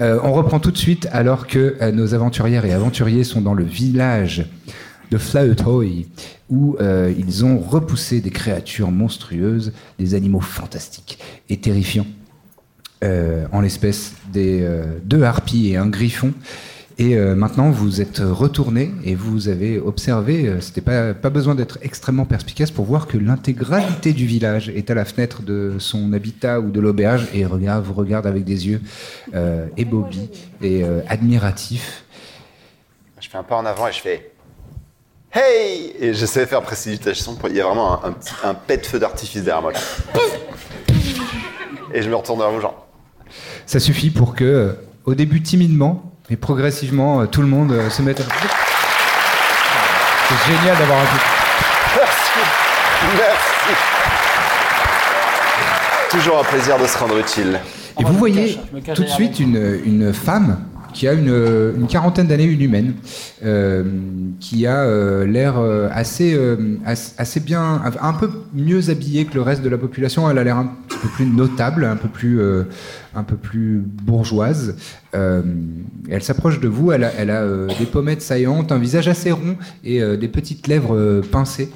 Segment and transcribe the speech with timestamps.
[0.00, 3.54] Euh, on reprend tout de suite alors que euh, nos aventurières et aventuriers sont dans
[3.54, 4.46] le village
[5.10, 6.06] de Flautoy
[6.48, 11.18] où euh, ils ont repoussé des créatures monstrueuses, des animaux fantastiques
[11.48, 12.06] et terrifiants,
[13.52, 14.68] en l'espèce des
[15.04, 16.32] deux harpies et un griffon.
[17.00, 21.54] Et euh, maintenant, vous êtes retourné et vous avez observé, euh, c'était pas, pas besoin
[21.54, 26.12] d'être extrêmement perspicace pour voir que l'intégralité du village est à la fenêtre de son
[26.12, 28.80] habitat ou de l'auberge et regarde, vous regarde avec des yeux
[29.34, 30.28] euh, ébobis
[30.60, 32.02] et euh, admiratifs.
[33.20, 34.32] Je fais un pas en avant et je fais
[35.32, 37.36] Hey Et j'essaie de faire précipitation.
[37.36, 37.48] Pour...
[37.48, 39.72] Il y a vraiment un, un, petit- un pet de feu d'artifice derrière moi.
[41.94, 42.86] Et je me retourne vers vous, genre.
[43.66, 44.72] Ça suffit pour que, euh,
[45.04, 48.24] au début timidement, et progressivement, euh, tout le monde euh, se mette à...
[50.28, 51.18] C'est génial d'avoir un peu...
[53.16, 53.74] Merci.
[56.10, 57.60] Toujours un plaisir de se rendre utile.
[57.98, 60.58] Et vous voyez cache, tout de suite une, une femme
[60.94, 61.28] qui a une,
[61.76, 62.94] une quarantaine d'années, une humaine,
[63.44, 63.84] euh,
[64.40, 69.42] qui a euh, l'air euh, assez, euh, assez, bien, un peu mieux habillée que le
[69.42, 70.28] reste de la population.
[70.30, 72.40] Elle a l'air un petit peu plus notable, un peu plus,
[73.14, 74.76] un peu plus bourgeoise.
[75.12, 79.56] Elle s'approche de vous, elle a, elle a des pommettes saillantes, un visage assez rond
[79.84, 81.70] et des petites lèvres pincées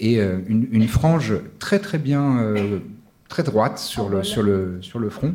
[0.00, 2.54] et une, une frange très très bien
[3.28, 5.34] très droite sur le, sur le, sur le front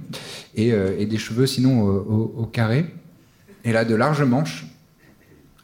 [0.55, 2.85] et, et des cheveux sinon au, au- au carré.
[3.63, 4.65] Elle a de larges manches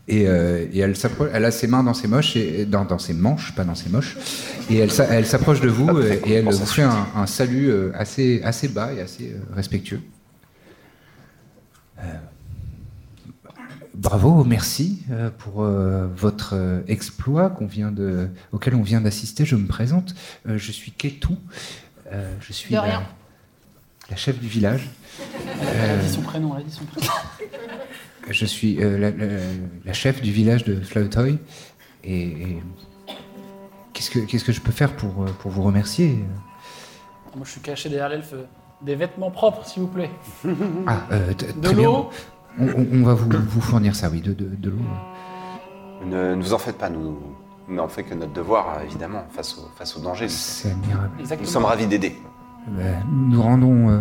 [0.07, 3.53] et, euh, et elle, a ses mains dans ses, moches et, dans, dans ses manches,
[3.55, 4.17] pas dans ses moches.
[4.69, 7.91] Et elle, s'a- elle s'approche de vous et elle vous fait un, un salut euh,
[7.95, 10.01] assez, assez bas et assez euh, respectueux.
[11.99, 12.03] Euh,
[13.93, 15.03] Bravo, merci
[15.39, 19.43] pour euh, votre exploit qu'on vient de, auquel on vient d'assister.
[19.45, 20.15] Je me présente,
[20.47, 21.37] Euh, je suis Ketou,
[22.13, 23.03] Euh, je suis De la, rien.
[24.09, 24.87] la chef du village.
[25.61, 27.11] Elle a dit son prénom, elle a dit son prénom.
[28.29, 29.27] Je suis euh, la, la-
[29.85, 31.37] la chef du village de Flautoy.
[32.03, 32.63] Et, et
[33.93, 36.19] qu'est-ce que qu'est-ce que je peux faire pour, euh, pour vous remercier?
[37.35, 38.33] Moi, je suis caché derrière l'elfe.
[38.81, 40.09] Des vêtements propres, s'il vous plaît.
[40.87, 42.09] Ah, euh, t- De l'eau
[42.59, 44.77] On, on- on va vous, vous fournir ça, oui, de, de, de l'eau.
[46.05, 47.17] Ne, ne vous en faites pas, nous
[47.67, 50.25] n'en fait que notre devoir, euh, évidemment, face au, face au danger.
[50.25, 51.09] Nous, C'est admirable.
[51.41, 52.15] nous sommes ravis d'aider.
[52.69, 53.99] Ben, nous rendons euh,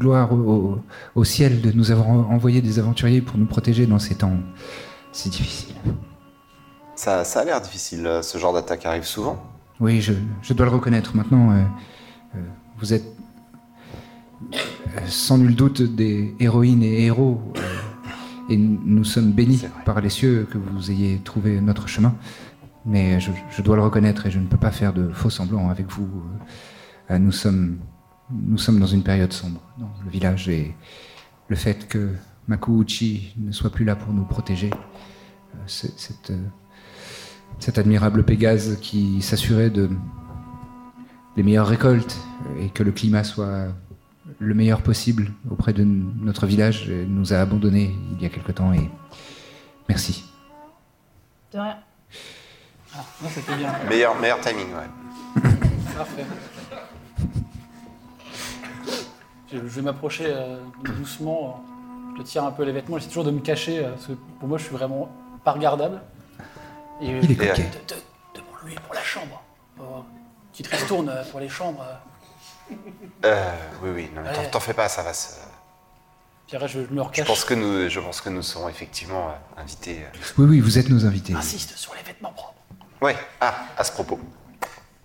[0.00, 4.38] gloire au, ciel de nous avoir envoyé des aventuriers pour nous protéger dans ces temps
[5.12, 5.76] si difficiles.
[6.96, 9.42] Ça, ça a l'air difficile, euh, ce genre d'attaque arrive souvent.
[9.80, 10.12] Oui, je,
[10.42, 11.16] je dois le reconnaître.
[11.16, 11.62] Maintenant, euh,
[12.36, 12.38] euh,
[12.78, 13.06] vous êtes
[14.52, 14.56] euh,
[15.06, 17.40] sans nul doute des héroïnes et héros.
[18.50, 22.14] et nous sommes bénis par les cieux que vous ayez trouvé notre chemin.
[22.84, 25.70] Mais je, je dois le reconnaître et je ne peux pas faire de faux semblants
[25.70, 26.08] avec vous.
[27.10, 27.78] Nous, sommes,
[28.32, 30.74] nous sommes dans une période sombre dans le village et
[31.48, 32.10] le fait que
[32.48, 36.38] Makuuchi ne soit plus là pour nous protéger, euh, c'est- cette, euh,
[37.58, 39.90] cet admirable Pégase qui s'assurait de
[41.36, 42.18] les meilleures récoltes
[42.60, 43.68] et que le climat soit
[44.38, 48.52] le meilleur possible auprès de notre village euh, nous a abandonnés il y a quelque
[48.52, 48.88] temps et
[49.88, 50.24] merci.
[51.52, 51.76] De rien.
[52.94, 53.72] Ah, non, bien.
[53.88, 55.42] Meilleur, meilleur timing, ouais.
[55.96, 56.24] Parfait.
[59.52, 61.64] Je, je vais m'approcher euh, doucement.
[62.12, 62.96] euh, Je tire un peu les vêtements.
[62.98, 63.84] J'essaie toujours de me cacher.
[63.84, 65.08] euh, parce que pour moi, je suis vraiment
[65.44, 66.00] pas regardable.
[67.02, 67.62] Et Il est coquet.
[67.88, 68.00] De- de-
[68.34, 69.42] Demande-lui pour la chambre.
[69.76, 70.04] Pour-
[70.52, 71.84] Petite ristourne euh, pour les chambres.
[73.24, 73.52] euh.
[73.82, 74.50] Oui, oui, non, mais t'en- Ouais.
[74.50, 75.34] t'en fais pas, ça va se...
[76.46, 77.26] Puis après, je, je me Je recache.
[77.26, 80.00] pense que nous, je pense que nous serons effectivement euh, invités.
[80.02, 80.18] euh.
[80.38, 81.32] Oui, oui, vous êtes nos invités.
[81.34, 82.54] Insiste sur les vêtements propres.
[83.00, 83.16] Ouais.
[83.40, 84.18] Ah, à ce propos.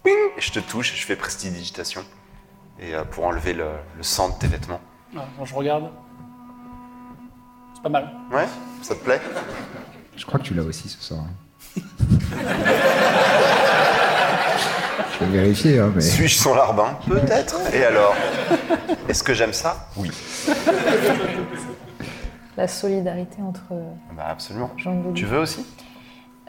[0.03, 2.03] Ping je te touche, je fais prestidigitation.
[2.79, 3.65] Et euh, pour enlever le,
[3.97, 4.81] le sang de tes vêtements.
[5.15, 5.89] Ouais, quand je regarde.
[7.73, 8.09] C'est pas mal.
[8.31, 8.45] Ouais
[8.81, 9.21] Ça te plaît?
[10.15, 11.21] Je crois que tu l'as aussi ce soir.
[11.21, 11.81] hein.
[15.19, 16.01] Je vais vérifier, hein, mais.
[16.01, 16.97] Suis-je son larbin?
[17.07, 17.55] Peut-être.
[17.73, 18.13] Et alors?
[19.07, 19.87] Est-ce que j'aime ça?
[19.95, 20.11] Oui.
[22.57, 23.73] La solidarité entre
[24.15, 24.71] Bah absolument.
[25.13, 25.65] Tu veux aussi?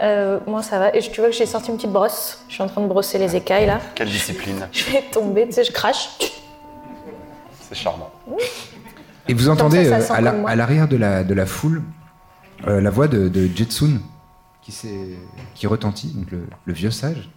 [0.02, 0.94] Euh, moi, ça va.
[0.94, 2.44] Et je- tu vois que j'ai sorti une petite brosse.
[2.48, 3.80] Je suis en train de brosser les écailles, là.
[3.94, 6.10] Quelle discipline Je vais tomber, tu sais, je crache.
[7.62, 8.10] C'est charmant.
[9.28, 11.82] Et vous entendez ça, ça euh, à la- l'arrière de la, de la foule
[12.66, 14.00] euh, la voix de, de Jetsun
[14.62, 15.16] qui, s'est-
[15.54, 17.28] qui retentit, donc le, le vieux sage.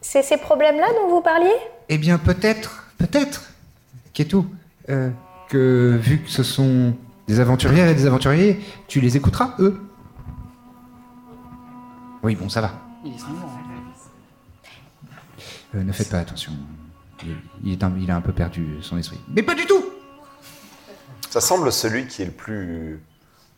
[0.00, 1.52] C'est ces problèmes-là dont vous parliez?
[1.88, 3.42] Eh bien, peut-être, peut-être,
[4.12, 4.46] Keto,
[4.88, 5.10] euh,
[5.48, 6.94] que vu que ce sont
[7.28, 9.80] des aventurières et des aventuriers, tu les écouteras, eux?
[12.22, 12.72] Oui, bon, ça va.
[13.04, 13.58] Il est cinglant, hein.
[15.74, 16.52] Euh, ne faites pas attention.
[17.24, 19.18] Il, il est un, il a un peu perdu son esprit.
[19.28, 19.82] Mais pas du tout
[21.30, 23.00] Ça semble celui qui est le plus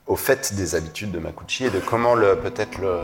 [0.06, 3.00] au fait des habitudes de Makuchi et de comment le peut-être le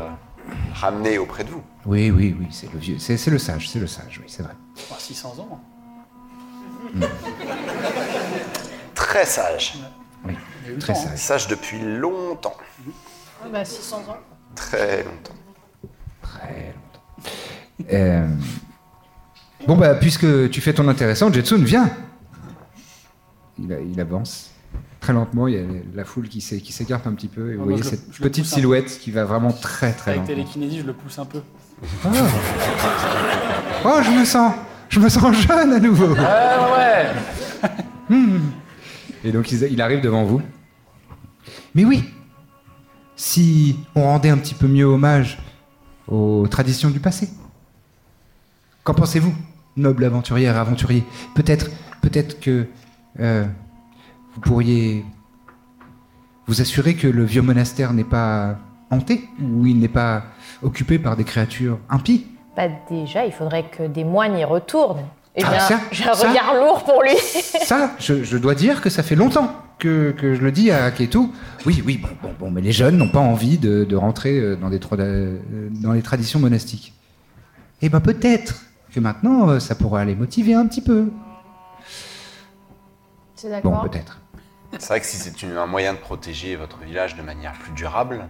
[0.74, 1.62] ramener auprès de vous.
[1.86, 2.98] Oui, oui, oui, c'est le vieux.
[2.98, 4.54] C'est c'est le sage, c'est le sage, oui, c'est vrai.
[4.90, 5.60] Oh, 600 ans.
[8.94, 9.78] Très sage.
[10.24, 10.34] Oui,
[10.78, 11.18] très sage.
[11.18, 12.56] Sage depuis longtemps.
[13.50, 14.18] Bah, 600 ans.
[14.54, 15.34] Très longtemps.
[16.42, 17.90] Très longtemps.
[17.92, 18.26] Euh,
[19.66, 21.90] Bon, bah, puisque tu fais ton intéressant, Jetsun, viens
[23.58, 24.52] il, avance
[25.00, 25.62] très lentement, il y a
[25.94, 28.22] la foule qui s'é- qui s'écarte un petit peu, et vous moi, voyez cette le
[28.28, 30.34] petite silhouette qui va vraiment très très Avec lentement.
[30.36, 31.42] télékinésie, je le pousse un peu.
[33.84, 34.54] Oh, je me sens,
[34.88, 36.14] je me sens jeune à nouveau.
[36.18, 37.68] Ah ouais
[39.24, 40.40] Et donc il, il arrive devant vous.
[41.74, 42.04] Mais oui,
[43.16, 45.38] si on rendait un petit peu mieux hommage
[46.08, 47.28] aux traditions du passé.
[48.84, 49.34] Qu'en pensez-vous,
[49.76, 51.04] noble aventurière, aventurier?
[51.34, 51.70] Peut-être,
[52.02, 52.66] peut-être que
[53.20, 53.44] euh,
[54.34, 55.04] vous pourriez
[56.46, 58.56] vous assurer que le vieux monastère n'est pas
[58.90, 60.24] hanté ou il n'est pas
[60.62, 62.26] occupé par des créatures impies?
[62.56, 65.04] Bah, déjà, il faudrait que des moines y retournent.
[65.36, 66.28] Eh Ah, bien, j'ai un ça.
[66.28, 67.16] regard lourd pour lui.
[67.16, 70.88] Ça, je, je dois dire que ça fait longtemps que, que je le dis à
[70.92, 71.18] Ketu.
[71.66, 74.54] Oui, oui, bon, bon, bon, mais les jeunes n'ont pas envie de, de rentrer euh,
[74.56, 75.38] dans, des, euh,
[75.72, 76.94] dans les traditions monastiques.
[77.82, 81.10] Eh ben peut-être que maintenant, euh, ça pourra les motiver un petit peu.
[83.34, 83.90] C'est Bon, d'accord.
[83.90, 84.20] peut-être.
[84.78, 87.72] C'est vrai que si c'est une- un moyen de protéger votre village de manière plus
[87.72, 88.28] durable,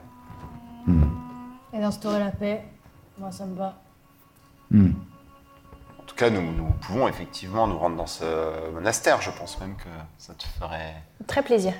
[1.72, 2.64] Et d'instaurer la paix,
[3.18, 3.80] moi ça me va.
[4.70, 4.90] Hmm.
[6.20, 8.24] Cas, nous, nous pouvons effectivement nous rendre dans ce
[8.72, 9.20] monastère.
[9.22, 9.88] Je pense même que
[10.18, 10.94] ça te ferait.
[11.26, 11.72] Très plaisir.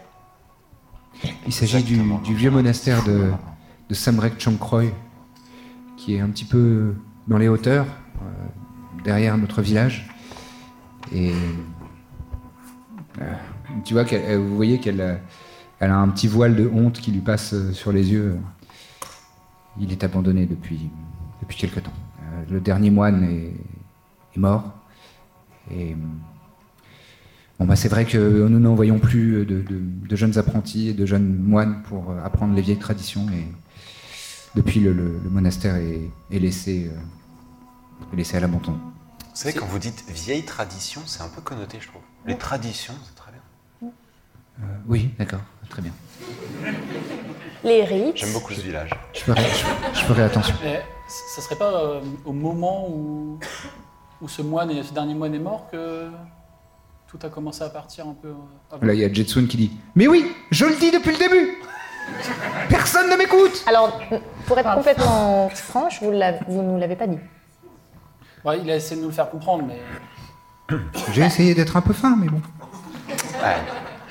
[1.46, 3.30] Il s'agit du, vieux monastère de,
[3.88, 4.84] de Samrek Chongkroy,
[5.96, 6.94] qui est un petit peu
[7.28, 7.86] dans les hauteurs,
[8.22, 10.08] euh, derrière notre village.
[11.12, 11.32] Et
[13.20, 13.32] euh,
[13.84, 15.18] tu vois, euh, vous voyez qu'elle a,
[15.80, 18.38] elle a un petit voile de honte qui lui passe sur les yeux.
[19.78, 20.90] Il est abandonné depuis,
[21.42, 21.92] depuis quelque temps.
[22.22, 23.52] Euh, le dernier moine est,
[24.34, 24.64] est mort.
[25.70, 25.96] Et
[27.58, 31.04] Bon, bah, c'est vrai que nous n'envoyons plus de, de- de jeunes apprentis et de
[31.04, 33.26] jeunes moines pour euh, apprendre les vieilles traditions.
[33.34, 33.44] Et
[34.54, 38.72] depuis, le, le- le monastère est, est laissé, euh, est laissé à l'abandon.
[38.72, 42.00] Vous savez, quand vous dites vieille tradition, c'est un peu connoté, je trouve.
[42.26, 43.90] Les traditions, c'est très bien.
[44.62, 45.92] Euh, oui, d'accord, très bien.
[47.62, 48.16] Les rites.
[48.16, 48.90] J'aime beaucoup ce village.
[49.12, 50.54] Je ferai, je- je ferai attention.
[50.62, 50.80] Mais
[51.36, 53.38] ça serait pas euh, au moment où,
[54.22, 56.08] où ce moine et ce dernier moine est mort que
[57.08, 58.34] tout a commencé à partir un peu euh,
[58.74, 61.18] avant Là, il y a Jetsun qui dit Mais oui, je le dis depuis le
[61.18, 61.58] début
[62.68, 63.98] Personne ne m'écoute Alors,
[64.46, 67.18] pour être complètement franche, vous ne vous nous l'avez pas dit.
[68.44, 69.80] Ouais, il a essayé de nous le faire comprendre, mais
[71.12, 72.40] J'ai essayé d'être un peu fin, mais bon.
[73.42, 73.56] Ouais.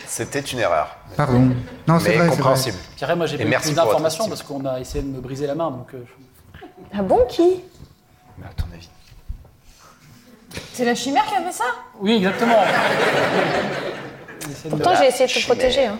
[0.05, 0.95] C'était une erreur.
[1.17, 1.49] Pardon.
[1.87, 2.29] Non, c'est vrai, c'est vrai.
[2.29, 2.77] compréhensible.
[3.01, 5.69] Après, moi j'ai pas eu d'informations parce qu'on a essayé de me briser la main,
[5.71, 6.65] donc euh, je-
[6.97, 7.61] Ah bon, qui?
[8.37, 8.89] Mais à ton avis.
[10.73, 11.63] C'est la chimère qui a fait ça
[11.99, 12.55] Oui, exactement.
[14.69, 15.85] Pourtant, j'ai essayé de te protéger.
[15.85, 15.99] hein.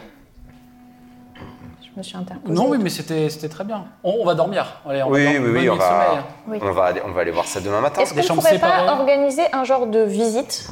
[1.84, 2.54] Je me suis interposée.
[2.54, 3.86] Non, oui, mais c'était c'était très bien.
[4.04, 4.82] On, on va dormir.
[4.88, 5.62] Allez, on Oui, va oui, dormir.
[5.62, 6.24] oui, on sommeil, va, hein.
[6.48, 6.60] Oui.
[6.62, 8.02] on, va aller, on va aller voir ça demain matin.
[8.02, 8.90] Est-ce qu'on ne pourrait pas séparées.
[8.90, 10.68] organiser un genre de visite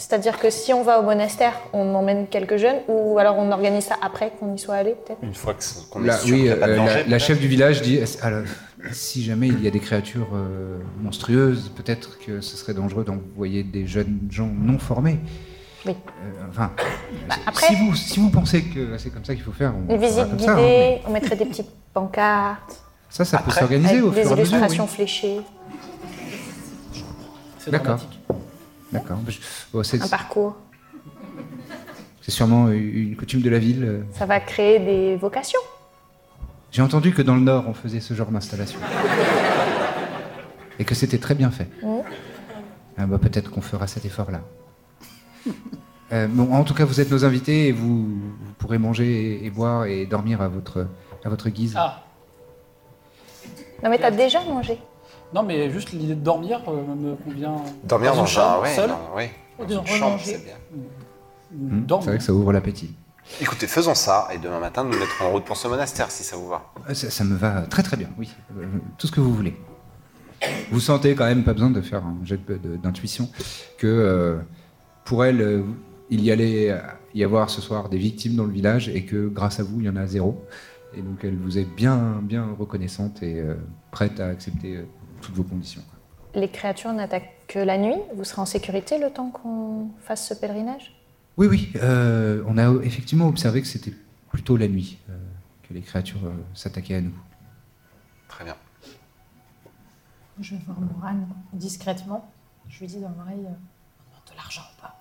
[0.00, 3.84] C'est-à-dire que si on va au monastère, on emmène quelques jeunes ou alors on organise
[3.86, 5.18] ça après qu'on y soit allé, peut-être?
[5.24, 7.02] Une fois que- qu'on est Là, sûr oui, qu'il n'y a pas de euh, la-
[7.02, 8.44] la, chef du village dit alors,
[8.92, 13.64] si jamais il y a des créatures euh, monstrueuses, peut-être que ce serait dangereux d'envoyer
[13.64, 15.18] des jeunes gens non formés.
[15.84, 15.96] Oui.
[16.22, 16.70] Euh, enfin,
[17.28, 19.72] Bah, si- après- si, vous, si vous pensez que c'est comme ça qu'il faut faire,
[19.88, 23.50] on Une visite comme ça, hein, guidée, on mettrait des petites pancartes, ça, ça peut
[23.50, 24.54] s'organiser au des fur et à mesure.
[24.58, 24.90] illustrations oui.
[24.94, 25.40] fléchées,
[27.58, 27.98] C'est D'accord.
[28.92, 29.18] D'accord.
[29.26, 29.38] Je-
[29.72, 30.56] bon, c'est un parcours.
[32.22, 33.84] c'est sûrement une coutume de la ville.
[33.84, 34.02] euh.
[34.12, 35.60] Ça va créer des vocations.
[36.70, 38.78] J'ai entendu que dans le Nord, on faisait ce genre d'installation.
[40.78, 41.68] Et que c'était très bien fait.
[42.96, 44.40] Ah bah, Peut-être qu'on fera cet effort-là.
[46.12, 49.46] Euh, bon, en tout cas, vous êtes nos invités et vous, vous pourrez manger et,
[49.46, 50.86] et boire et dormir à votre,
[51.24, 51.74] à votre guise.
[51.76, 52.02] Ah,
[53.82, 54.78] Non mais t'as déjà mangé.
[55.34, 57.56] Non, mais juste l'idée de dormir euh, me convient.
[57.84, 58.88] Dormir dans, une un, chambre, ouais, seul.
[58.90, 60.24] dans- ouais, dans De une chambre, remanger.
[60.24, 60.54] c'est bien.
[61.52, 62.04] Hmm, Dormir.
[62.04, 62.94] C'est vrai que ça ouvre l'appétit.
[63.40, 66.36] Écoutez, faisons ça et demain matin, nous mettrons en route pour ce monastère si ça
[66.36, 66.72] vous va.
[66.88, 68.30] Euh, Ça, ça me va très très bien, oui.
[68.58, 68.64] Euh,
[68.96, 69.54] tout ce que vous voulez.
[70.70, 73.28] Vous sentez quand même, pas besoin de faire un jet de- de- d'intuition,
[73.76, 74.38] que euh,
[75.04, 75.62] pour elle, euh,
[76.10, 76.74] il y allait
[77.14, 79.86] y avoir ce soir des victimes dans le village et que grâce à vous, il
[79.86, 80.42] y en a zéro.
[80.94, 83.54] Et donc elle vous est bien, bien reconnaissante et euh,
[83.90, 84.84] prête à accepter euh,
[85.20, 85.82] toutes vos conditions.
[86.34, 87.96] Les créatures n'attaquent que la nuit.
[88.14, 90.94] Vous serez en sécurité le temps qu'on fasse ce pèlerinage?
[91.36, 93.94] Oui, oui, euh, on a effectivement observé que c'était
[94.30, 95.16] plutôt la nuit euh,
[95.62, 97.14] que les créatures euh, s'attaquaient à nous.
[98.28, 98.56] Très bien.
[100.40, 102.30] Je vais voir Morane discrètement.
[102.68, 104.94] Je lui dis dans l'oreille euh, on demande de l'argent ou pas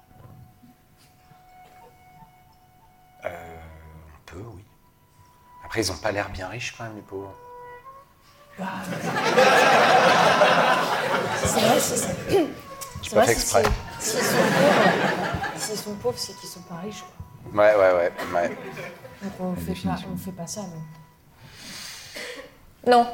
[3.25, 3.57] Euh,
[4.15, 4.63] on peut, oui.
[5.65, 7.35] Après, ils ont pas l'air bien riches quand même, les pauvres.
[11.45, 12.07] C'est vrai, c'est ça.
[13.01, 13.63] J'ai pas fait exprès.
[13.99, 17.03] S'ils sont pauvres, s'ils sont pauvres, c'est qu'ils sont pas riches.
[17.53, 17.63] Quoi.
[17.63, 18.11] Ouais, ouais, ouais.
[18.35, 18.49] ouais.
[19.21, 20.61] Donc on fait, pas, on fait pas ça.
[20.61, 20.81] non.
[22.91, 23.07] Non.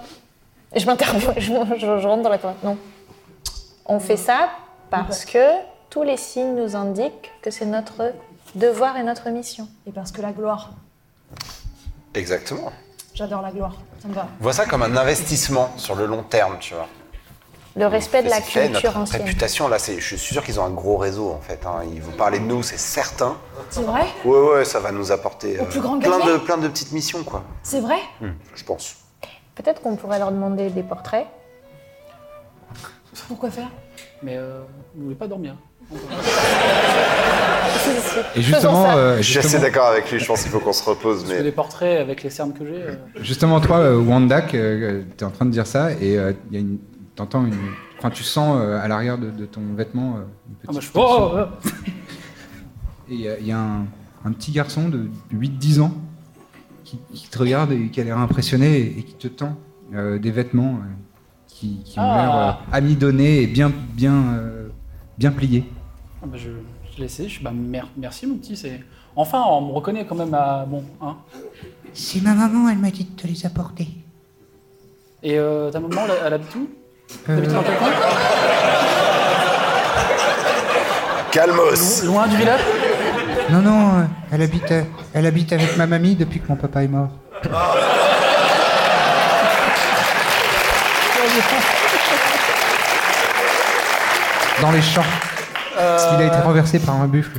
[0.75, 2.69] Je m'interromps, je, je- je rentre dans la conversation.
[2.69, 2.77] Non.
[3.85, 4.49] On fait ça
[4.89, 5.45] parce que
[5.89, 8.13] tous les signes nous indiquent que c'est notre
[8.55, 9.67] devoir et notre mission.
[9.87, 10.71] Et parce que la gloire,
[12.15, 12.71] Exactement.
[13.13, 13.75] J'adore la gloire.
[14.01, 14.27] Ça me va.
[14.39, 16.87] Vois ça comme un investissement sur le long terme, tu vois.
[17.75, 19.23] Le respect de la culture notre ancienne.
[19.23, 21.65] réputation, là, c'est, je suis sûr qu'ils ont un gros réseau, en fait.
[21.65, 21.81] hein.
[21.91, 23.35] Ils vont parler de nous, c'est certain.
[23.71, 24.05] C'est vrai?
[24.25, 26.91] Ouais, ouais, ça va nous apporter euh, Au plus grand plein, de, plein de petites
[26.91, 27.43] missions, quoi.
[27.63, 27.97] C'est vrai?
[28.21, 28.97] Hmm, je pense.
[29.55, 31.25] Peut-être qu'on pourrait leur demander des portraits.
[33.27, 33.69] Pourquoi faire?
[34.21, 34.61] Mais euh,
[34.95, 35.55] vous voulez pas dormir
[38.35, 40.83] Et justement, euh, Je suis assez d'accord avec lui, je pense qu'il faut qu'on se
[40.87, 41.43] repose, Parce que mais...
[41.43, 42.81] des portraits avec les cernes que j'ai.
[42.81, 46.53] euh, Justement, toi, euh, Wandak, tu es en train de dire ça et euh, il
[46.53, 46.77] y a une,
[47.15, 47.53] t'entends une,
[47.97, 50.93] enfin, tu sens euh, à l'arrière de, de ton vêtement euh, une Ah, moi, petite
[50.93, 50.99] je...
[50.99, 51.67] oh, oh, oh.
[53.09, 53.85] et il y a, il y a un,
[54.25, 55.93] un petit garçon de 8-10 ans
[56.83, 59.57] qui, qui te regarde et qui a l'air impressionné et, et qui te tend
[59.95, 60.87] euh, des vêtements euh,
[61.47, 62.21] qui, qui ont Ah.
[62.21, 64.67] l'air euh, amidonnés et bien, bien, euh,
[65.17, 65.63] bien pliés.
[66.21, 66.49] Ah, bah, je,
[66.93, 68.55] je l'ai essayé, je suis bah, mer- merci mon petit.
[68.55, 68.81] C'est...
[69.15, 70.65] Enfin, on me reconnaît quand même à.
[70.67, 71.15] Bon, hein.
[71.93, 73.87] C'est ma maman, elle m'a dit de te les apporter.
[75.21, 76.67] Et euh, ta maman, elle, elle habite où?
[77.29, 77.89] Euh, T'habites dans quel coin?
[81.31, 82.61] Calmos Loin du village?
[83.51, 86.83] Non, non, euh, elle habite, euh, elle habite avec ma mamie depuis que mon papa
[86.83, 87.09] est mort.
[94.63, 95.01] Dans les champs.
[95.75, 97.37] Parce qu'il a été renversé par un buffle.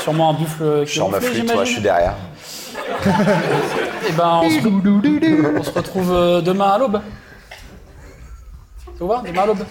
[0.00, 2.14] Sûrement un buffle qui sors ma flûte, moi, je suis derrière.
[4.08, 4.66] Et ben, on se,
[5.58, 7.02] on se retrouve euh, demain à l'aube.
[8.86, 9.64] Ça vous va Demain à l'aube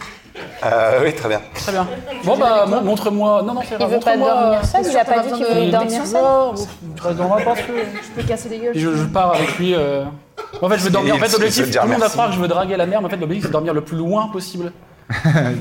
[0.63, 1.41] Euh, oui, très bien.
[1.55, 1.87] Très bien.
[2.23, 3.41] Bon, bah, mon- montre-moi.
[3.41, 6.05] Non, non, c'est Il veut pas dormir seul, il a pas dit qu'il voulait dormir
[6.05, 6.21] seul.
[6.95, 7.57] Je reste dans ma porte.
[7.67, 8.73] Je peux casser des gueules.
[8.77, 9.73] Je, je pars avec lui.
[9.73, 10.03] euh.
[10.61, 11.15] En fait, je veux dormir.
[11.15, 13.07] En fait, l'objectif, tout le monde va croire que je veux draguer la mer, mais
[13.07, 14.71] en fait, l'objectif, c'est de dormir le plus loin possible.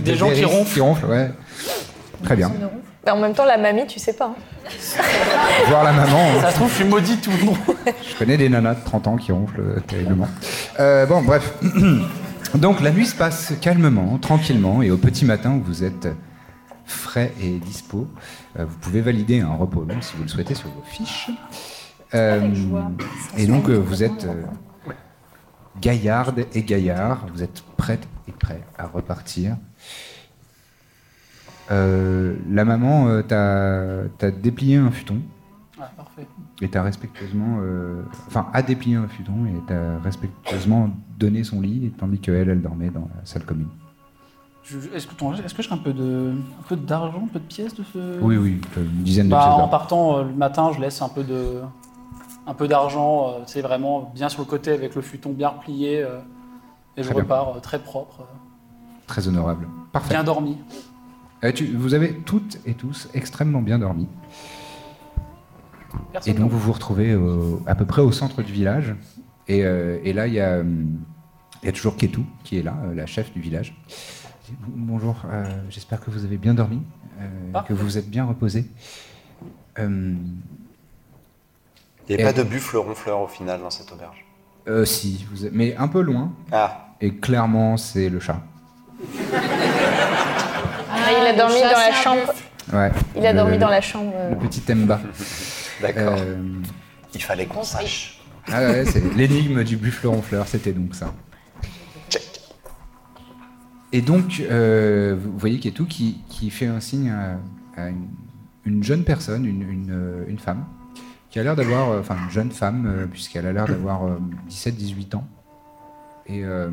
[0.04, 0.72] Des gens qui Des ronflent.
[0.74, 1.30] Qui ronflent, ouais.
[2.24, 2.50] Très bien.
[3.04, 4.26] Mais en même temps, la mamie, tu sais pas.
[4.26, 4.68] hein.
[5.68, 6.18] Voir la maman.
[6.18, 6.40] hein.
[6.40, 7.56] Ça se trouve, je suis maudit tout le monde.
[8.08, 10.28] Je connais des nanas de 30 ans qui ronflent euh, terriblement.
[10.78, 11.52] Euh, bon, bref.
[12.54, 16.06] Donc la nuit se passe calmement, tranquillement, et au petit matin, vous êtes
[16.84, 18.06] frais et dispo.
[18.58, 21.30] Euh, vous pouvez valider un repos long si vous le souhaitez sur vos fiches.
[22.14, 22.40] Euh,
[23.38, 24.26] et donc euh, vous êtes
[25.76, 29.56] euh, gaillarde et gaillard, vous êtes prête et prêt à repartir.
[31.70, 33.22] Euh, la maman euh,
[34.18, 35.18] t'a déplié un futon.
[35.80, 36.26] Ah, parfait.
[36.60, 41.92] Et t'as respectueusement, euh, enfin, a déplié un futon et t'as respectueusement donné son lit,
[41.98, 43.68] tandis qu'elle, elle dormait dans la salle commune.
[44.94, 47.44] Est-ce que, ton- est-ce que j'ai un peu de, un peu d'argent, un peu de
[47.46, 48.20] pièces de ce.
[48.20, 51.08] Oui, oui, une dizaine de Bah, pièces en partant euh, le matin, je laisse un
[51.08, 51.60] peu de,
[52.46, 55.48] un peu d'argent, euh, tu sais, vraiment bien sur le côté avec le futon bien
[55.48, 56.18] replié, euh,
[56.96, 58.24] et je Très repars euh, très propre, euh,
[59.06, 59.68] Très honorable.
[59.92, 60.14] Parfait.
[60.14, 60.58] bien dormi.
[61.44, 64.08] Euh, tu- vous avez toutes et tous extrêmement bien dormi.
[66.12, 68.94] Personne Et donc vous vous retrouvez au- à peu près au centre du village.
[69.48, 72.76] Et, euh, et là, il y, a, il y a toujours Ketou qui est là,
[72.84, 73.74] euh, la chef du village.
[74.68, 76.82] Bonjour, euh, j'espère que vous avez bien dormi,
[77.20, 78.66] euh, que vous vous êtes bien reposé.
[82.12, 84.24] Il n'y Et- avait pas de buffle ronfleur au final dans cette auberge.
[84.68, 86.30] euh, si, vous êtes- mais un peu loin.
[86.52, 88.40] Ah, Et clairement, c'est le chat.
[89.32, 92.32] Ah, il a dormi le chat, dans la chambre.
[92.72, 94.12] Ouais, Il a le- dormi dans la chambre.
[94.14, 95.00] euh, Le petit Temba.
[95.80, 96.14] d'accord.
[96.18, 96.36] Euh,
[97.14, 98.20] Il fallait qu'on sache.
[98.48, 101.12] ah ouais, c'est l'énigme du buffle ronfleur, c'était donc ça.
[102.10, 102.22] Check.
[103.92, 107.38] Et donc, euh, vous voyez Ketou qui, qui fait un signe à,
[107.80, 108.08] à une,
[108.64, 110.64] une jeune personne, une, une, euh, une femme,
[111.32, 114.02] qui a l'air d'avoir, euh, enfin une jeune femme, euh, puisqu'elle a l'air d'avoir
[114.48, 115.26] 17-18 ans.
[116.26, 116.70] Et euh,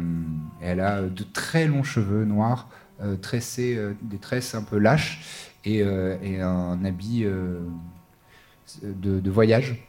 [0.61, 2.69] elle a de très longs cheveux noirs,
[3.01, 7.61] euh, tressés, euh, des tresses un peu lâches, et, euh, un habit euh,
[8.83, 9.87] de, de voyage,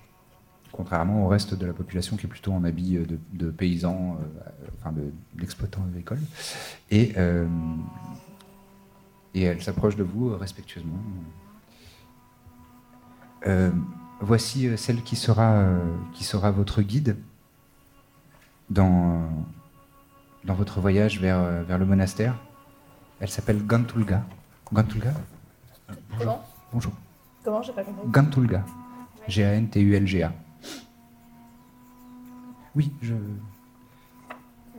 [0.72, 4.18] contrairement au reste de la population qui est plutôt en habit euh, de, de paysans,
[4.20, 6.20] euh, enfin de- d'exploitants agricoles.
[6.90, 7.46] Et, euh,
[9.34, 10.98] et elle s'approche de vous euh, respectueusement.
[13.46, 13.70] Euh,
[14.20, 15.78] voici euh, celle qui sera, euh,
[16.12, 17.16] qui sera votre guide
[18.68, 19.26] dans, euh,
[20.44, 22.36] dans votre voyage vers, vers le monastère.
[23.20, 24.24] Elle s'appelle Gantulga.
[24.72, 25.12] Gantulga
[26.18, 26.44] Comment?
[26.72, 26.92] Bonjour.
[27.44, 27.62] Comment?
[27.62, 28.08] J'ai pas compris.
[28.08, 28.64] Gantulga.
[29.28, 30.32] G-A-N-T-U-L-G-A.
[32.74, 33.14] Oui, je.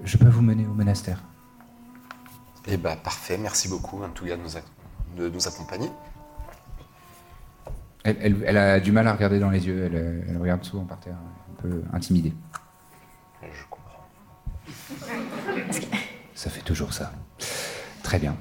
[0.04, 1.22] Je peux vous mener au monastère.
[2.68, 4.50] Eh bah parfait, merci beaucoup en tout cas de nous,
[5.18, 5.90] de nous accompagner.
[8.04, 10.86] Elle, elle- elle a du mal à regarder dans les yeux, elle, elle regarde souvent
[10.86, 11.16] par terre,
[11.52, 12.34] un peu intimidée.
[13.44, 14.08] Je comprends.
[16.34, 17.12] Ça fait toujours ça.
[18.04, 18.36] Très bien.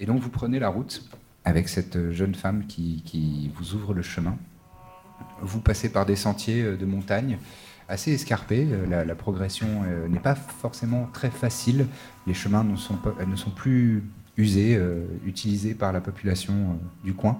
[0.00, 1.08] Et donc vous prenez la route
[1.44, 4.36] avec cette jeune femme qui, qui vous ouvre le chemin.
[5.40, 7.38] Vous passez par des sentiers euh, de montagne
[7.88, 8.68] assez escarpés.
[8.70, 11.86] Euh, La, la progression euh, n'est pas forcément très facile.
[12.28, 14.04] Les chemins ne sont, pas- ne sont plus
[14.36, 14.80] usés,
[15.26, 17.38] utilisés par la population du coin.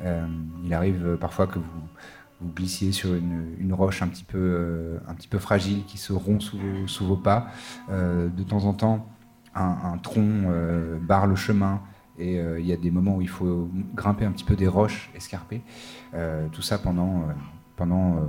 [0.00, 0.26] Euh,
[0.64, 5.26] il arrive parfois que vous, glissiez sur une, roche un petit, peu, euh, un petit
[5.26, 6.40] peu fragile qui se rompt
[6.86, 7.48] sous vos, pas.
[7.90, 9.06] Euh, de temps en temps,
[9.54, 10.44] un, tronc
[11.02, 11.80] barre le chemin
[12.16, 15.10] et il y a des moments où il faut grimper un petit peu des roches
[15.16, 15.62] escarpées.
[16.52, 17.24] Tout ça pendant,
[17.80, 18.22] euh,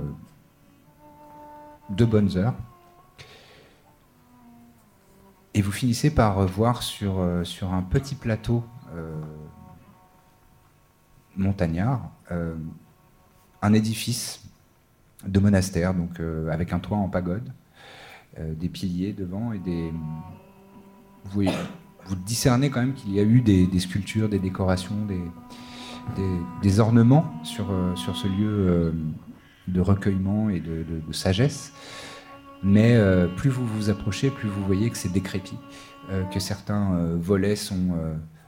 [1.90, 2.54] deux bonnes heures.
[5.54, 8.64] Et vous finissez par voir sur, un petit plateau
[11.40, 12.54] montagnard euh,
[13.62, 14.42] un édifice
[15.26, 17.52] de monastère, donc euh, avec un toit en pagode,
[18.38, 19.92] euh, des piliers devant et des.
[21.24, 21.44] Vous,
[22.24, 24.96] discernez quand même qu'il y a eu des, sculptures, des décorations,
[26.62, 28.94] des, ornements sur, sur ce lieu
[29.68, 31.72] de recueillement et de, sagesse.
[32.64, 32.98] Mais
[33.36, 35.58] plus vous vous approchez, plus vous voyez que c'est décrépit,
[36.32, 37.94] que certains volets sont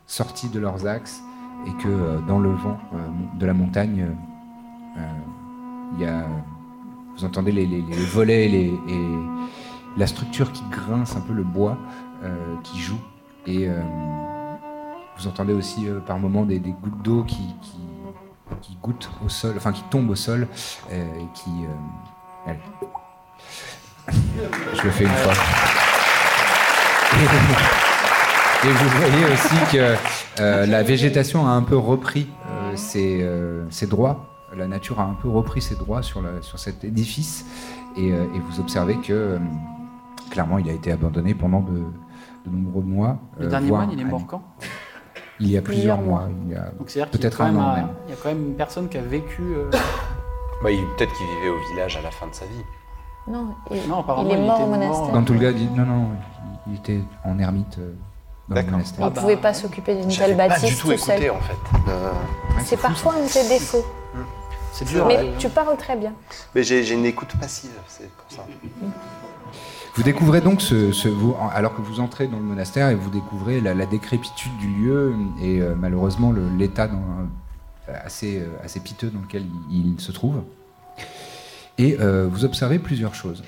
[0.07, 1.23] sortis de leurs axes
[1.67, 2.99] et que euh, dans le vent euh,
[3.39, 6.25] de la montagne, euh, euh, il y a,
[7.17, 7.81] vous entendez les,
[8.13, 8.73] volets et,
[9.97, 11.77] la structure qui grince un peu le bois,
[12.63, 12.99] qui joue.
[13.47, 13.69] Et
[15.19, 17.55] vous entendez aussi par moments des, gouttes d'eau qui,
[18.63, 20.49] qui, goûtent au sol, enfin qui tombent au sol
[20.91, 21.51] et qui.
[24.75, 25.35] Je le fais une fois.
[28.65, 29.95] Et vous voyez aussi que
[30.41, 34.27] euh, la végétation a un peu repris euh, ses, euh, ses droits.
[34.57, 37.45] La nature a un peu repris ses droits sur, la- sur cet édifice.
[37.97, 39.39] Et, euh, et vous observez que, euh,
[40.31, 43.19] clairement, il a été abandonné pendant de, de nombreux mois.
[43.39, 44.43] Le euh, dernier moine, il est mort quand?
[45.41, 46.21] Il y a plusieurs mois.
[46.21, 46.29] mois.
[46.47, 47.89] Il y a Donc c'est-à-dire qu'il y, a peut-être quand un même an même.
[48.07, 49.43] il y a quand même une personne qui a vécu.
[49.43, 49.71] euh,
[50.63, 52.63] Bah, Peut-être qu'il vivait au village à la fin de sa vie.
[53.27, 54.79] Non, il, Non, apparemment, il est il mort était au mort.
[54.79, 55.13] monastère.
[55.15, 56.07] Gantulga dit non, non,
[56.69, 58.12] il, était en ermite euh, dans le
[58.53, 58.79] D'accord.
[58.79, 61.31] ne Ah bah, pouvait pas s'occuper d'une telle pas bâtisse du tout tout écouté seul.
[61.31, 61.57] en fait.
[61.89, 62.11] Euh,
[62.57, 63.85] Ouais, C'est parfois un de tes défauts.
[64.73, 65.07] C'est dur.
[65.07, 66.13] Mais tu parles très bien.
[66.55, 68.47] Mais j'ai une écoute passive, c'est pour ça.
[69.95, 73.11] Vous découvrez donc ce, ce- vous- alors que vous entrez dans le monastère et vous
[73.11, 79.09] découvrez la, la décrépitude du lieu et euh, malheureusement l'état euh, assez, euh, assez piteux
[79.11, 80.43] dans lequel il, il se trouve.
[81.77, 83.43] Et euh, vous observez plusieurs choses.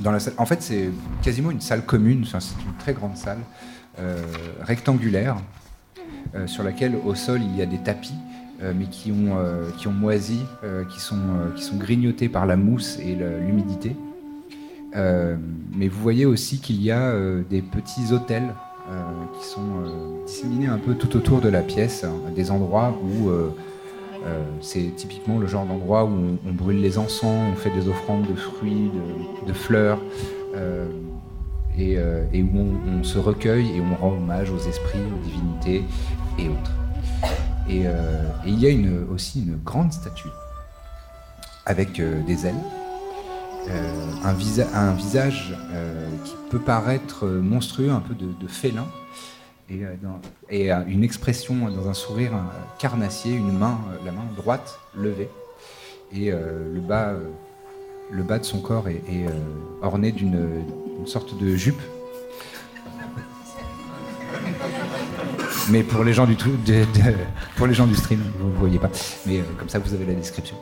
[0.00, 0.90] Dans la salle, en fait, c'est
[1.22, 2.22] quasiment une salle commune.
[2.26, 3.69] enfin, c'est une très grande salle euh,
[4.60, 5.36] rectangulaire
[6.34, 8.14] euh, sur laquelle au sol il y a des tapis.
[8.62, 12.56] euh, mais qui ont, euh, qui ont moisi, euh, qui, sont, euh, grignotés par la
[12.56, 13.96] mousse et l'humidité.
[14.96, 15.36] Euh,
[15.74, 19.02] mais vous voyez aussi qu'il y a euh, des petits euh,
[19.38, 23.28] qui sont euh, disséminés un peu tout autour de la pièce, hein, des endroits où
[23.28, 23.54] euh,
[24.26, 28.26] euh, c'est typiquement le genre d'endroit où on, brûle les encens, on fait des offrandes
[28.26, 28.90] de fruits,
[29.46, 30.00] de, fleurs,
[30.54, 30.88] euh,
[31.80, 35.82] et, euh, et où on, se recueille et on rend hommage aux esprits, aux divinités
[36.38, 36.72] et autres.
[37.68, 40.28] Et, euh, il y a aussi une grande statue
[41.64, 42.54] avec euh, des ailes,
[44.24, 45.54] un, visa- un visage
[46.24, 48.86] qui peut paraître monstrueux, un peu de, félin,
[49.68, 52.32] et, une expression dans un sourire
[52.78, 55.28] carnassier, une main, la main droite levée,
[56.12, 57.14] et le, bas,
[58.38, 59.02] de son corps est,
[59.82, 60.64] orné d'une
[61.00, 61.80] une sorte de jupe.
[65.70, 66.50] Mais pour les gens du tout,
[67.56, 68.90] pour les gens du stream, vous ne voyez pas.
[69.26, 70.56] Mais euh, comme ça, vous avez la description.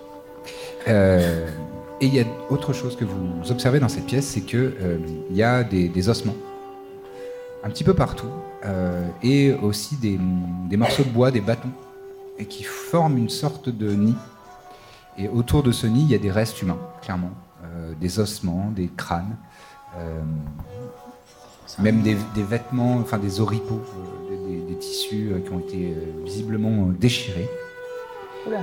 [0.86, 1.48] Euh,
[2.00, 4.98] et il y a autre chose que vous observez dans cette pièce, c'est que euh,
[5.30, 6.36] il y a des, ossements
[7.64, 8.28] un petit peu partout,
[9.22, 10.18] et aussi des,
[10.76, 11.72] morceaux de bois, des bâtons,
[12.38, 14.14] et qui forment une sorte de nid.
[15.16, 17.32] Et autour de ce nid, il y a des restes humains, clairement,
[18.00, 19.36] des ossements, des crânes,
[21.78, 23.82] même des, des vêtements, enfin des oripeaux,
[24.30, 27.48] euh, des, tissus euh, qui ont été euh, visiblement euh, déchirés.
[28.46, 28.60] Oula.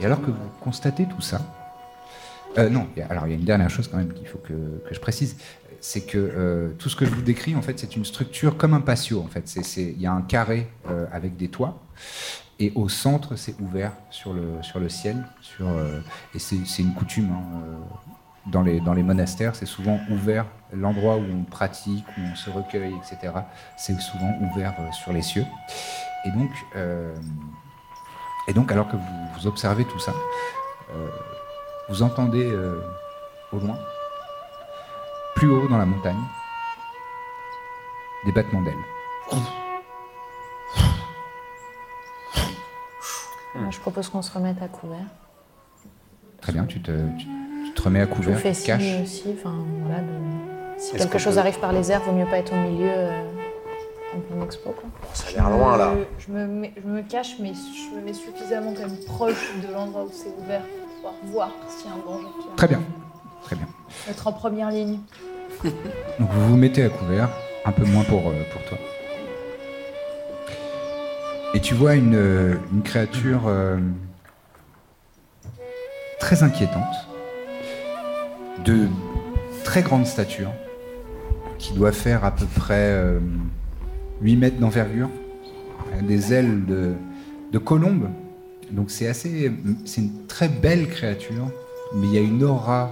[0.00, 1.40] Et alors que vous constatez tout ça,
[2.58, 4.92] euh, non, alors il y a une dernière chose quand même qu'il faut que, que
[4.94, 5.36] je précise,
[5.80, 8.74] c'est que euh, tout ce que je vous décris, en fait, c'est une structure comme
[8.74, 9.20] un patio.
[9.20, 11.80] En fait, il y a un carré euh, avec des toits,
[12.58, 16.00] et au centre, c'est ouvert sur le sur le ciel, sur euh,
[16.34, 17.30] et c'est une coutume.
[17.30, 17.76] hein, euh,
[18.52, 22.50] dans les, dans les monastères, c'est souvent ouvert, l'endroit où on pratique, où on se
[22.50, 23.32] recueille, etc.
[23.76, 25.44] C'est souvent ouvert euh, sur les cieux.
[26.24, 27.14] Et donc, euh,
[28.48, 30.12] et donc, alors que vous, vous observez tout ça,
[30.90, 31.08] euh,
[31.88, 32.80] vous entendez euh,
[33.52, 33.78] au loin,
[35.34, 36.20] plus haut dans la montagne,
[38.24, 38.74] des battements d'ailes.
[43.70, 45.04] Je propose qu'on se remette à couvert.
[46.40, 47.26] Très bien, tu te, tu
[47.78, 48.70] te remets à Je couvert, fais aussi.
[49.38, 52.52] Enfin, voilà, de- Si quelque chose peut- arrive par les airs, vaut mieux pas être
[52.52, 53.10] au milieu euh,
[54.16, 54.70] en plein expo.
[54.70, 54.88] Quoi.
[55.14, 55.92] Ça a l'air loin là.
[56.18, 59.52] Je, je me mets- je me cache, mais je me mets suffisamment quand même proche
[59.66, 60.62] de l'endroit où c'est ouvert
[61.02, 62.26] pour pouvoir voir s'il y a un danger.
[62.40, 62.78] qui Très arrive.
[62.78, 62.86] bien,
[63.42, 63.66] très bien.
[64.10, 64.98] Être en première ligne.
[65.64, 67.28] Donc vous vous mettez à couvert,
[67.64, 68.78] un peu moins pour, euh, pour toi.
[71.54, 73.78] Et tu vois une, euh, une créature euh,
[76.20, 77.07] très inquiétante,
[78.64, 78.88] de
[79.64, 80.50] très grande stature,
[81.58, 83.18] qui doit faire à peu près euh,
[84.22, 85.10] 8 mètres d'envergure,
[85.94, 88.08] euh, des ailes de, colombe.
[88.70, 89.50] Donc c'est assez,
[89.84, 91.48] c'est une très belle créature,
[91.94, 92.90] mais il y a une aura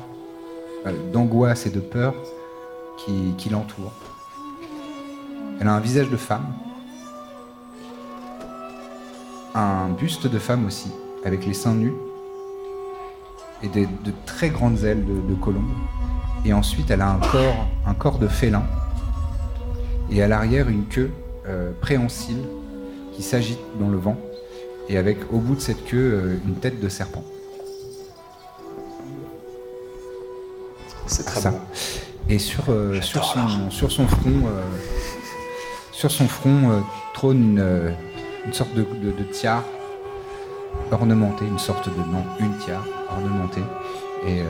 [0.86, 2.14] euh, d'angoisse et de peur
[3.36, 3.92] qui l'entoure.
[5.60, 6.46] Elle a un visage de femme,
[9.54, 10.90] un buste de femme aussi,
[11.24, 11.94] avec les seins nus,
[13.62, 15.70] et des- de très grandes ailes de, de colombe.
[16.44, 18.62] Et ensuite, elle a un corps, un corps de félin,
[20.10, 21.10] et à l'arrière, une queue
[21.48, 22.38] euh, préhensile
[23.12, 24.16] qui s'agite dans le vent,
[24.88, 27.24] et avec au bout de cette queue, euh, une tête de serpent.
[31.06, 31.52] C'est très Ça.
[32.28, 34.42] Et sur, euh, sur, son, sur son front,
[35.92, 36.82] sur son front
[37.14, 37.94] trône une,
[38.46, 39.62] une sorte de, de, de tiare
[40.92, 43.62] ornementée, une sorte de non, une tiare ornementée.
[44.26, 44.44] Et, euh,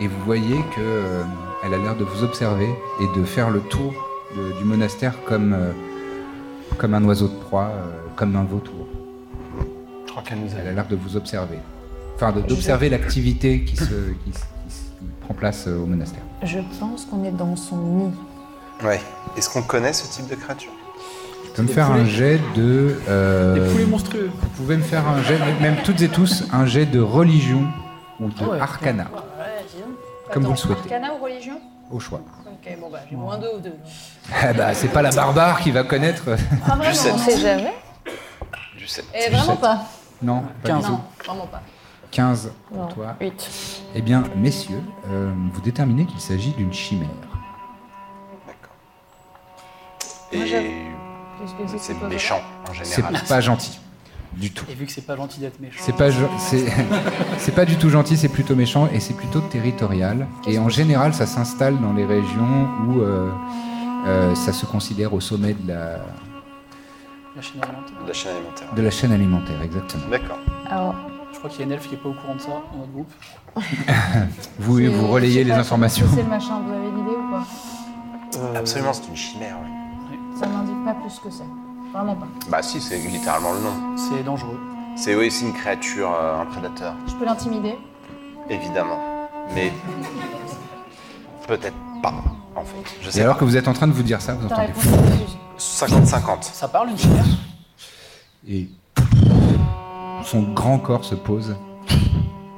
[0.00, 1.22] et vous voyez que euh,
[1.64, 2.68] elle a l'air de vous observer
[3.00, 3.92] et de faire le tour
[4.36, 5.72] de- du monastère comme, euh,
[6.78, 8.86] comme un oiseau de proie, euh, comme un vautour.
[10.06, 11.58] Je crois qu'elle nous Elle a l'air de vous observer.
[12.16, 13.84] Enfin, de- d'observer l'activité qui, se,
[14.24, 14.32] qui,
[15.22, 16.20] prend place au monastère.
[16.42, 18.12] Je pense qu'on est dans son nid.
[18.84, 19.00] Ouais.
[19.36, 20.72] Est-ce qu'on connaît ce type de créature?
[21.54, 22.06] Tu peux me Des faire un poulets.
[22.06, 22.98] jet de.
[23.08, 24.30] euh, Des poulets monstrueux.
[24.40, 27.64] Vous pouvez me faire un jet, même toutes et tous, un jet de religion
[28.18, 28.60] ou de Ah ouais.
[28.60, 29.06] arcana,
[30.32, 31.60] comme vous le souhaitez, Arcana ou religion
[31.92, 32.20] au choix.
[32.46, 33.74] Ok, bon bah j'ai moins deux ou deux.
[34.32, 36.24] Ah bah, c'est pas la barbare qui va connaître.
[36.66, 37.12] Ah vraiment sept.
[37.14, 37.74] On sait jamais.
[38.76, 39.04] Du 7.
[39.14, 39.82] Et vraiment pas.
[40.22, 40.78] Non, pas 15.
[40.80, 40.92] du tout.
[40.92, 41.62] Non, vraiment pas.
[42.10, 43.16] 15 Non, pour toi.
[43.20, 43.50] 8.
[43.94, 47.08] Eh bien, messieurs, euh, vous déterminez qu'il s'agit d'une chimère.
[48.46, 48.74] D'accord.
[50.32, 50.66] Moi, Et j'avoue.
[51.68, 53.22] C'est c'est méchant en C'est général.
[53.28, 53.78] pas gentil.
[54.32, 54.64] Du tout.
[54.68, 55.78] Et vu que c'est pas gentil d'être méchant.
[55.80, 56.66] C'est pas, c'est,
[57.38, 60.26] c'est pas du tout gentil, c'est plutôt méchant et c'est plutôt territorial.
[60.48, 63.30] Et en général, ça s'installe dans les régions où euh,
[64.06, 65.98] euh, ça se considère au sommet de la,
[67.36, 67.96] La chaîne alimentaire.
[68.02, 68.74] De la chaîne alimentaire.
[68.74, 70.02] de la chaîne alimentaire, exactement.
[70.10, 70.38] D'accord.
[70.68, 70.94] Alors,
[71.32, 72.78] Je crois qu'il y a une elfe qui est pas au courant de ça dans
[72.78, 73.12] notre groupe.
[74.58, 76.06] Vous, C'est- vous relayez les pas, informations.
[76.12, 78.58] C'est le machin, vous avez l'idée ou pas?
[78.58, 79.56] Absolument, c'est une chimère.
[79.62, 79.70] oui.
[80.38, 81.44] Ça m'indique pas plus que c'est.
[81.92, 82.26] Vraiment pas.
[82.50, 83.96] Bah si, c'est littéralement le nom.
[83.96, 84.58] C'est dangereux.
[84.96, 87.76] C'est aussi une créature, euh, un prédateur, Je peux l'intimider?
[88.50, 88.98] évidemment.
[89.54, 89.72] Mais
[91.46, 92.14] peut-être pas,
[92.56, 92.96] en fait.
[93.02, 93.40] Je Et sais alors pas.
[93.40, 94.68] que vous êtes en train de vous dire ça, vous Ta entendez.
[94.68, 95.36] réponse refuse.
[95.58, 96.42] 50-50.
[96.52, 97.24] Ça parle une chimère
[98.48, 98.68] Et
[100.24, 101.56] son grand corps se pose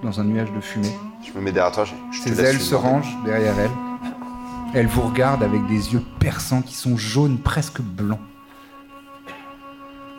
[0.03, 0.93] dans un nuage de fumée.
[1.23, 1.85] Je me mets derrière toi.
[1.85, 3.71] je- je te Ses laisse ailes se rangent derrière elle.
[4.77, 8.21] Elle vous regarde avec des yeux perçants qui sont jaunes, presque blancs.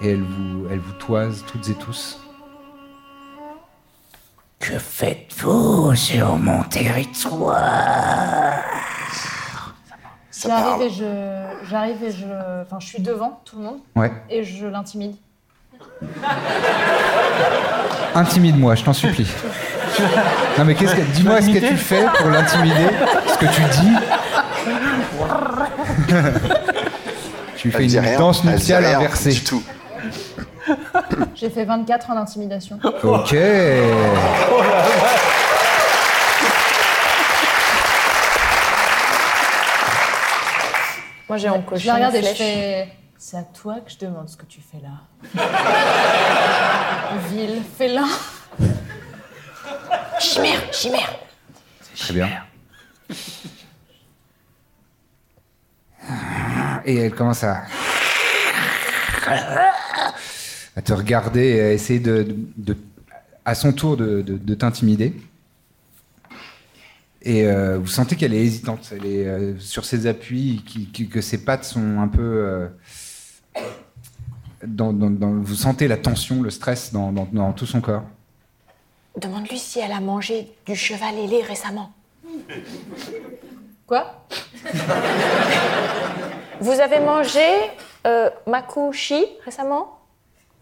[0.01, 2.19] Et elle vous, elle vous toise toutes et tous.
[4.59, 8.63] Que faites-vous sur mon territoire?
[10.31, 11.67] Ça J'arrive et je.
[11.69, 12.25] J'arrive et je.
[12.63, 14.11] Enfin, je suis devant tout le monde Ouais.
[14.27, 15.13] et je l'intimide.
[18.15, 19.27] Intimide-moi, je t'en supplie.
[20.57, 22.89] Non mais qu'est-ce que, dis-moi ce que tu fais pour l'intimider,
[23.27, 23.95] ce que tu dis.
[27.57, 29.31] tu fais une rien, danse nuptiale inversée.
[29.31, 29.63] Du tout.
[31.35, 32.79] J'ai fait 24 en intimidation.
[33.03, 33.35] Ok.
[41.29, 42.87] Moi, j'ai encoché Je la regarde et je fais.
[43.17, 45.01] C'est à toi que je demande ce que tu fais là.
[47.29, 48.07] Ville, félin.
[50.19, 51.09] Chimère, chimère.
[51.97, 52.29] Très bien.
[56.85, 57.63] Et elle commence à
[60.83, 62.35] te regarder à essayer de,
[63.45, 65.13] à son tour de, de- de t'intimider.
[67.23, 70.63] Et euh, vous sentez qu'elle est hésitante, elle est euh, sur ses appuis,
[71.11, 72.21] que ses pattes sont un peu.
[72.21, 72.67] euh,
[74.63, 78.03] vous sentez la tension, le stress dans tout son corps.
[79.19, 81.91] Demande-lui si elle a mangé du cheval ailé récemment.
[83.87, 84.25] Quoi
[86.59, 87.45] Vous avez mangé
[88.05, 89.99] euh, makushi récemment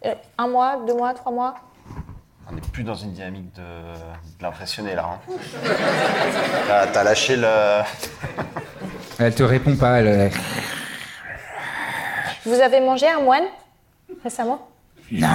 [0.06, 1.56] Euh, Un mois, deux mois, trois mois
[2.50, 5.18] On n'est plus dans une dynamique de, de l'impressionner là.
[5.18, 5.20] hein.
[6.68, 7.48] T'as- T'as lâché le.
[9.20, 10.30] Elle te répond pas, elle,
[12.46, 13.46] Vous avez mangé un moine
[14.24, 14.68] récemment
[15.12, 15.28] Non.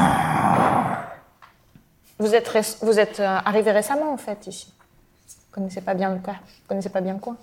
[2.18, 4.70] Vous êtes, ré- vous êtes euh, arrivé récemment en fait ici.
[5.26, 6.35] Vous connaissez pas bien le coin.
[6.35, 7.37] Vous connaissez pas bien le coin.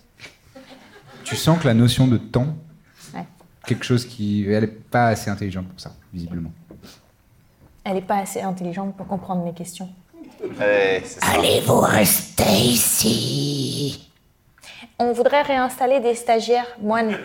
[1.27, 2.47] Tu sens que la notion de temps,
[3.13, 3.25] Ouais.
[3.65, 4.45] quelque chose qui.
[4.49, 6.51] Elle n'est pas assez intelligente pour ça, visiblement.
[7.83, 9.89] Elle n'est pas assez intelligente pour comprendre mes questions.
[10.59, 11.03] Ouais.
[11.33, 14.09] Allez-vous rester ici?
[14.99, 17.17] On voudrait réinstaller des stagiaires moines.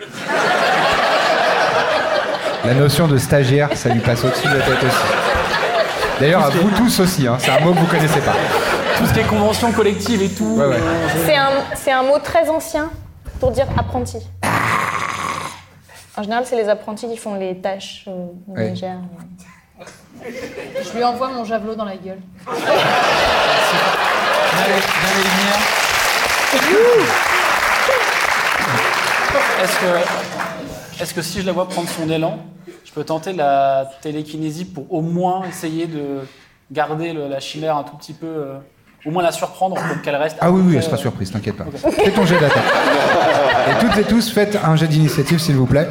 [2.65, 5.13] La notion de stagiaire, ça lui passe au-dessus de la tête aussi.
[6.21, 8.35] D'ailleurs, à vous tous aussi, hein, c'est un mot que vous connaissez pas.
[8.99, 10.57] Tout ce qui est convention collective et tout.
[10.57, 10.79] Ouais, ouais.
[11.15, 12.91] je- C'est un, c'est un mot très ancien
[13.43, 14.19] pour dire apprenti.
[16.17, 19.01] En général, c'est les apprentis qui font les tâches euh, ménagères.
[20.25, 22.21] Je lui envoie mon javelot dans la gueule.
[29.63, 32.39] Est-ce que, est-ce que si je la vois prendre son élan,
[32.85, 36.21] je peux tenter la télékinésie pour au moins essayer de
[36.71, 38.59] garder le- la chimère un tout petit peu, euh,
[39.05, 40.37] au moins la surprendre pour qu'elle reste.
[40.41, 41.67] Ah oui, oui, elle sera euh, surprise, t'inquiète pas.
[41.91, 42.65] Fais ton jet d'attaque.
[43.69, 45.89] Et toutes et tous, faites un jet d'initiative, s'il vous plaît.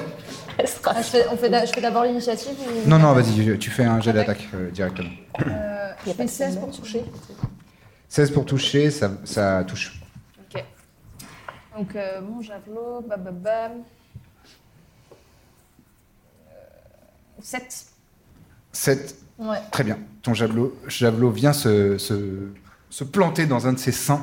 [0.86, 2.90] Ah, fais, je fais d'abord l'initiative ou...
[2.90, 5.10] Non, non, vas-y, tu fais un jet d'attaque euh, directement.
[5.46, 7.04] Euh, je fais 16 pour toucher.
[8.10, 10.02] 16 pour toucher, ça, ça touche.
[10.54, 10.64] Ok.
[11.78, 13.72] Donc, euh, mon javelot, bam bam bam.
[17.42, 17.86] 7.
[18.72, 19.58] 7, Ouais.
[19.72, 19.98] très bien.
[20.22, 22.14] Ton javelot, javelot vient se, se,
[22.92, 24.22] se planter dans un de ses seins.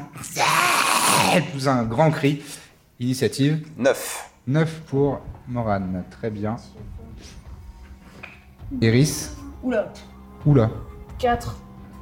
[1.34, 2.42] Elle pousse un grand cri.
[3.00, 3.66] Initiative.
[3.76, 4.30] 9.
[4.46, 6.56] 9 pour Morane, très bien.
[8.80, 9.36] Iris.
[9.62, 9.92] Oula.
[10.46, 10.70] Oula.
[11.18, 11.56] 4.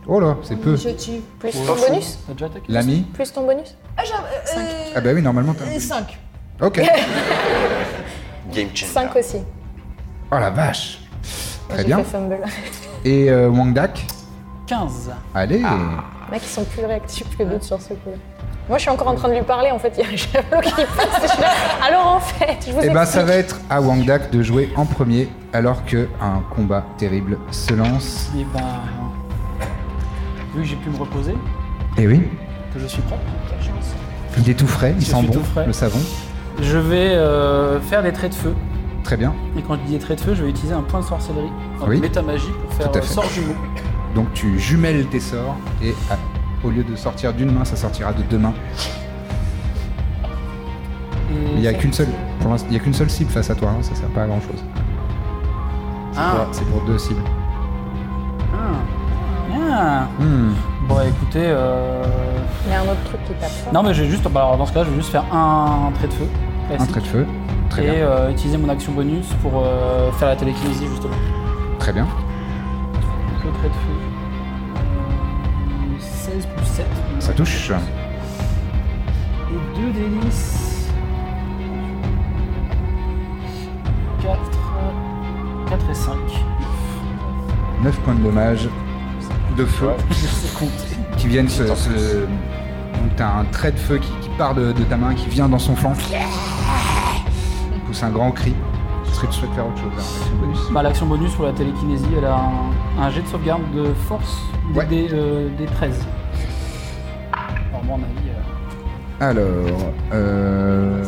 [0.09, 0.71] Oh là, c'est peu.
[0.71, 1.23] Initiative.
[1.39, 4.13] Plus ton bonus T'as déjà attaqué L'ami Plus ton bonus Ah, j'ai.
[4.13, 5.79] Euh, Ah bah oui, normalement t'as...
[5.81, 6.19] 5.
[6.61, 6.81] Ok.
[8.53, 8.87] Game changer.
[8.93, 9.39] 5 aussi.
[10.33, 11.01] Oh la vache.
[11.69, 11.99] Très J'ai bien.
[11.99, 12.39] fait fumble.
[13.05, 14.07] Et euh, Wangdak
[14.67, 15.11] 15.
[15.35, 15.59] Allez.
[15.59, 15.65] Les
[16.31, 18.17] mecs, ils sont plus réactifs que d'autres sur ce coup-là.
[18.69, 19.71] Moi, je suis encore en train de lui parler.
[19.71, 21.23] En fait, il y a un javelot qui passe.
[21.23, 21.49] Je suis là,
[21.87, 24.85] Alors, en fait, je vous Et ben ça va être à Wangdak de jouer en
[24.85, 28.31] premier alors que un combat terrible se lance.
[28.37, 28.61] Et ben,
[30.55, 31.35] vu que j'ai pu me reposer,
[31.97, 32.23] Et oui,
[32.75, 33.17] que je suis prêt,
[34.39, 35.67] il est tout frais, il Je sent suis bon, tout frais.
[35.67, 36.01] le savon.
[36.61, 38.55] je vais euh, faire des traits de feu.
[39.05, 39.33] Très bien.
[39.57, 41.53] Et quand je dis des traits de feu, je vais utiliser un point de sorcellerie,
[41.79, 42.01] donc Oui.
[42.01, 43.55] métamagie pour faire à euh, sort jumeau.
[44.17, 46.17] Donc tu jumelles tes sorts et à-
[46.67, 48.55] au lieu de sortir d'une main, ça sortira de deux mains.
[51.31, 52.09] Et Il n'y a qu'une seule,
[52.41, 54.23] pour l'instant, il y a qu'une seule cible face à toi, hein, ça sert pas
[54.23, 54.65] à grand chose.
[56.17, 56.47] Ah.
[56.51, 57.21] C'est pour deux cibles.
[58.55, 60.07] Ah.
[60.19, 60.53] Hmm.
[60.89, 61.43] Bon, écoutez.
[61.45, 62.03] euh,
[62.67, 63.73] Il y a un autre truc qui tape fort.
[63.75, 64.23] Non, mais je vais juste.
[64.31, 66.25] bah, alors, dans ce cas, je vais juste faire un trait de feu.
[66.65, 67.27] Un classique, trait de feu.
[67.69, 67.95] Très et bien.
[68.07, 71.15] euh, utiliser mon action bonus pour euh, faire la télékinésie, justement.
[71.79, 72.05] Très bien.
[72.05, 73.96] Donc, le trait de feu.
[77.27, 77.71] Ça touche.
[79.51, 80.89] Et 2 délices.
[84.23, 84.39] 4.
[85.69, 86.15] 4 et 5.
[87.83, 88.69] 9 points de dommage
[89.57, 89.89] de feu
[91.17, 91.67] qui viennent se.
[91.75, 95.29] se- Donc t'as un trait de feu qui, qui part de, de ta main, qui
[95.29, 95.93] vient dans son flanc.
[97.87, 98.55] Pousse un grand cri.
[99.11, 101.53] Est-ce que tu souhaites faire autre chose hein, action bonus Bah, L'action bonus pour la
[101.53, 104.39] télékinésie, elle a un, un jet de sauvegarde de force
[104.73, 104.87] des, Ouais.
[104.87, 106.05] des, euh, des 13.
[107.87, 108.05] Mon avis.
[109.21, 111.05] euh, Alors, euh,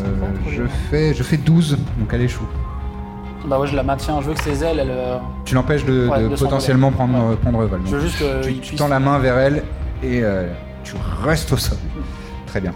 [0.48, 2.46] je fais, je fais 12, donc elle échoue.
[3.46, 4.20] Bah, ouais, je la maintiens.
[4.20, 4.90] Je veux que ses ailes, elles.
[4.90, 6.36] euh, Tu l'empêches de, Ouais, de de s'envoler.
[6.36, 7.36] potentiellement prendre, Ouais.
[7.36, 7.80] prendre vol.
[7.86, 8.48] Je veux juste que.
[8.60, 9.62] tu, tends la main vers elle
[10.02, 10.48] et euh,
[10.84, 11.78] tu restes au sol.
[12.46, 12.72] Très bien.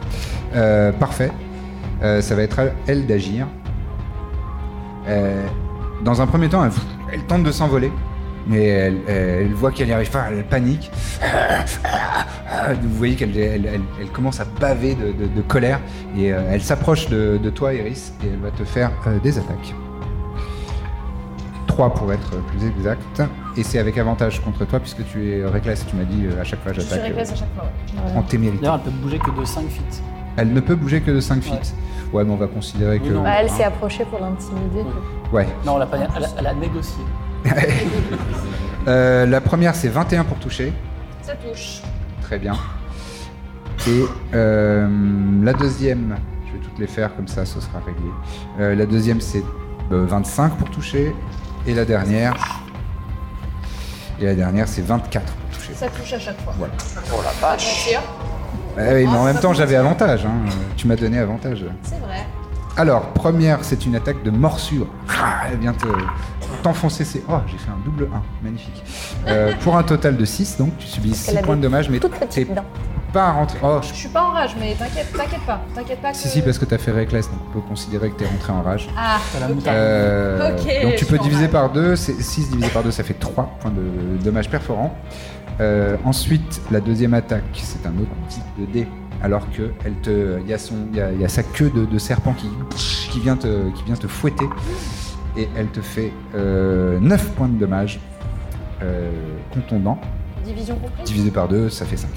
[0.54, 1.30] Euh, parfait.
[2.20, 3.46] Ça va être à elle d'agir.
[6.04, 6.72] Dans un premier temps, elle,
[7.12, 7.92] elle tente de s'envoler,
[8.46, 10.90] mais elle, elle voit qu'elle n'y arrive pas, elle panique.
[12.82, 15.80] Vous voyez qu'elle elle, elle- elle commence à baver de, de- de colère
[16.16, 19.38] et euh, elle s'approche de, de toi, Iris, et elle va te faire euh, des
[19.38, 19.74] attaques.
[21.66, 23.22] 3 pour être plus exact.
[23.56, 25.86] Et c'est avec avantage contre toi puisque tu es reckless.
[25.86, 27.64] Tu m'as dit euh, à chaque fois Je suis j'attaque réglesse à chaque fois.
[27.64, 28.16] ouais.
[28.18, 28.60] en témérité.
[28.62, 30.02] D'ailleurs, elle peut bouger que de 5 feet.
[30.36, 31.74] Elle ne peut bouger que de 5 feet.
[32.12, 33.14] Ouais, mais on va considérer Oui, que.
[33.14, 33.22] non.
[33.22, 33.52] Bah, elle Hein.
[33.56, 34.84] s'est approchée pour l'intimider.
[35.32, 35.46] Ouais.
[35.64, 37.02] Non, elle a, pas- elle a- elle a négocié.
[38.88, 40.72] Euh, la première c'est 21 pour toucher.
[41.22, 41.82] Ça touche.
[42.22, 42.54] Très bien.
[43.86, 44.02] Et
[44.34, 44.88] euh,
[45.40, 46.16] la deuxième,
[46.48, 48.02] je vais toutes les faire comme ça, ce sera réglé.
[48.58, 49.44] Euh, la deuxième c'est
[49.92, 51.14] euh, 25 pour toucher.
[51.64, 52.34] Et la dernière.
[54.20, 55.74] Et la dernière c'est 24 pour toucher.
[55.74, 56.52] Ça touche à chaque fois.
[56.58, 56.74] Voilà.
[57.14, 57.88] Oh la vache.
[58.76, 60.26] Ah oui, mais en Ah, même ça temps j'avais avantage.
[60.26, 60.50] hein.
[60.76, 61.64] Tu m'as donné avantage.
[61.84, 62.26] C'est vrai.
[62.76, 64.86] Alors, première, c'est une attaque de morsure.
[65.08, 65.86] Ah, Elle vient te
[66.62, 67.22] t'enfoncer ses...
[67.28, 68.22] Oh, j'ai fait un double 1.
[68.44, 68.82] Magnifique.
[69.26, 71.88] Euh, pour un total de 6, donc tu subis 6 qu'elle a points de dommage,
[71.90, 71.98] mais
[72.30, 72.46] t'es
[73.12, 73.58] pas rentré...
[73.62, 75.60] Oh, je- Je suis pas en rage, mais t'inquiète, t'inquiète pas.
[75.74, 76.16] T'inquiète pas que.
[76.16, 78.62] Si, si, parce que t'as fait reckless, donc on peut considérer que t'es rentré en
[78.62, 78.88] rage.
[78.96, 79.18] Ah.
[79.66, 83.44] Euh, Ok, donc tu peux diviser par 2, 6 divisé par 2, ça fait 3
[83.60, 84.94] points de dommages perforants.
[85.60, 88.86] Euh, ensuite, la deuxième attaque, c'est un autre type de dé.
[89.22, 91.42] Alors que elle te, il y, a son- il y a- il y a sa
[91.44, 92.48] queue de, de serpent qui,
[93.10, 94.46] qui, vient te, qui vient te fouetter.
[95.36, 98.00] Et elle te fait euh, 9 points de dommages
[98.82, 99.10] euh,
[99.52, 99.98] contondants.
[100.44, 102.08] Division comprise Divisé par 2, ça fait 5.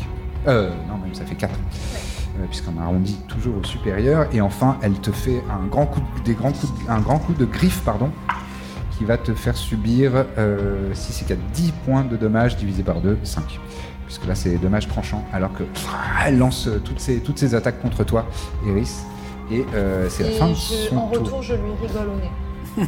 [0.48, 1.54] Euh, non, même ça fait 4.
[1.54, 4.28] Euh, Puisqu'on arrondit toujours au supérieur.
[4.34, 7.20] Et enfin, elle te fait un grand coup de, des grands coups de- un grand
[7.20, 8.10] coup de griffe, pardon,
[8.98, 13.00] qui va te faire subir, euh, si c'est 4, 10 points de dommages divisé par
[13.02, 13.60] 2, 5.
[14.06, 15.64] Puisque là, c'est des dommages tranchants, alors que
[16.26, 18.26] elle lance euh, toutes ses, toutes ses attaques contre toi,
[18.68, 18.92] Eris.
[19.52, 21.24] Et euh, c'est la fin de son en tour.
[21.24, 22.30] retour, je lui rigole au nez.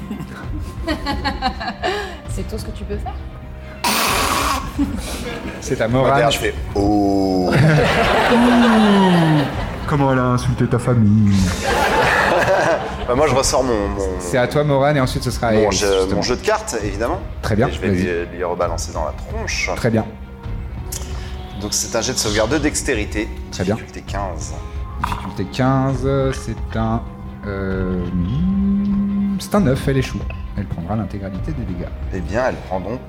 [2.30, 3.14] C'est tout ce que tu peux faire.
[5.62, 6.12] C'est ta morale.
[6.12, 7.52] derrière, je fais Oh
[9.88, 11.36] Comment elle a insulté ta famille
[13.08, 15.52] Bah, Moi, je ressors mon, mon, C'est à toi, Moran, et ensuite ce sera à
[15.54, 17.22] mon Eris, jeu, mon jeu de cartes, évidemment.
[17.42, 19.72] Très bien, Et je vais lui, lui rebalancer dans la tronche.
[19.78, 20.06] Très bien.
[21.62, 23.30] Donc, c'est un jet de sauvegarde de dextérité.
[23.52, 23.76] Très bien.
[23.76, 24.54] Difficulté 15.
[25.04, 27.02] Difficulté 15, c'est un.
[27.48, 28.04] euh,
[29.40, 30.20] c'est un 9, elle échoue.
[30.58, 31.90] Elle prendra l'intégralité des dégâts.
[32.14, 33.00] Eh bien, elle prend donc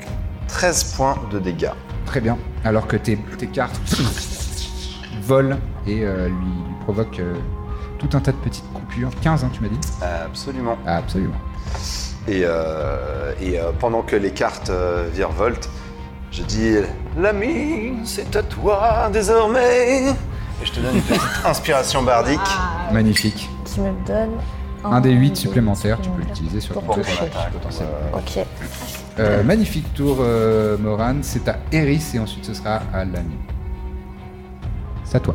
[0.49, 1.71] 13 points de dégâts.
[2.07, 2.39] Très bien.
[2.65, 3.81] Alors que tes, tes cartes
[5.23, 7.35] volent et euh, lui, lui provoquent euh,
[7.99, 9.11] tout un tas de petites coupures.
[9.21, 10.79] 15, hein, tu m'as dit Absolument.
[10.87, 11.37] Ah, Absolument.
[12.27, 15.71] Et, euh, et euh, pendant que les cartes euh, virevoltent,
[16.31, 16.77] je dis
[17.17, 20.09] L'ami, c'est à toi désormais.
[20.63, 22.39] Et je te donne une petite inspiration bardique.
[22.93, 23.49] Magnifique.
[23.65, 24.33] Qui me donne
[24.85, 27.93] Un des 8 dé supplémentaires, tu peux l'utiliser sur ton attaque potentiellement.
[28.15, 28.39] Ok.
[29.19, 31.17] Euh, magnifique tour, euh, Moran.
[31.23, 33.37] C'est à Eris et ensuite ce sera à Lani.
[35.05, 35.35] C'est à toi.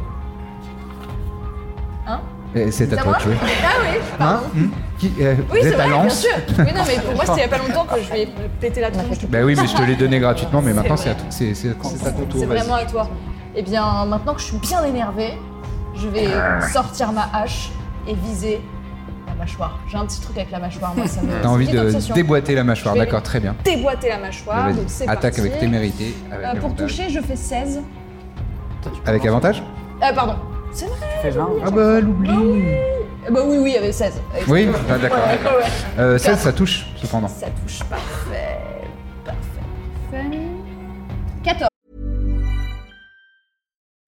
[2.07, 2.21] Hein
[2.55, 3.35] Et C'est à toi de jouer.
[3.41, 3.45] Ah
[3.81, 4.45] oui, Hein pardon.
[4.55, 6.29] Hmm Qui, euh, Oui, vous c'est êtes à vrai, bien Lens sûr.
[6.59, 8.27] Oui, non, mais pour moi, c'était il y a pas longtemps que je vais
[8.61, 9.25] péter la tronche.
[9.27, 11.19] Bah oui, mais je te l'ai donné gratuitement, mais C'est maintenant c'est vrai.
[11.19, 12.39] à, toi- c'est- c'est- c'est à ton tour.
[12.39, 12.57] C'est vas-y.
[12.59, 13.09] vraiment à toi.
[13.55, 15.33] Eh bien, maintenant que je suis bien énervée,
[15.95, 16.27] je vais
[16.71, 17.71] sortir ma hache
[18.07, 18.61] et viser
[19.43, 19.79] mâchoire.
[19.89, 21.27] J'ai un petit truc avec la mâchoire, moi, ça me.
[21.41, 23.55] T'as envie de déboîter la mâchoire, d'accord, très bien.
[23.63, 25.39] Déboîter la mâchoire, donc c'est Attaque parti.
[25.41, 26.15] avec témérité.
[26.31, 27.81] Avec, Euh, pour toucher, je fais 16.
[29.05, 29.61] Avec avantage
[30.01, 30.35] Euh, pardon.
[30.71, 30.95] C'est vrai.
[31.17, 31.49] Tu fais 20.
[31.65, 32.63] Ah bah, elle oublie
[33.27, 34.21] Eh Bah oui, oui, il y avait 16.
[34.47, 35.17] Oui, ah, d'accord.
[35.19, 35.57] Ouais, d'accord.
[35.59, 35.99] ouais.
[35.99, 37.27] Euh, 16, ça touche, cependant.
[37.27, 37.79] Ça touche.
[37.89, 38.57] Parfait.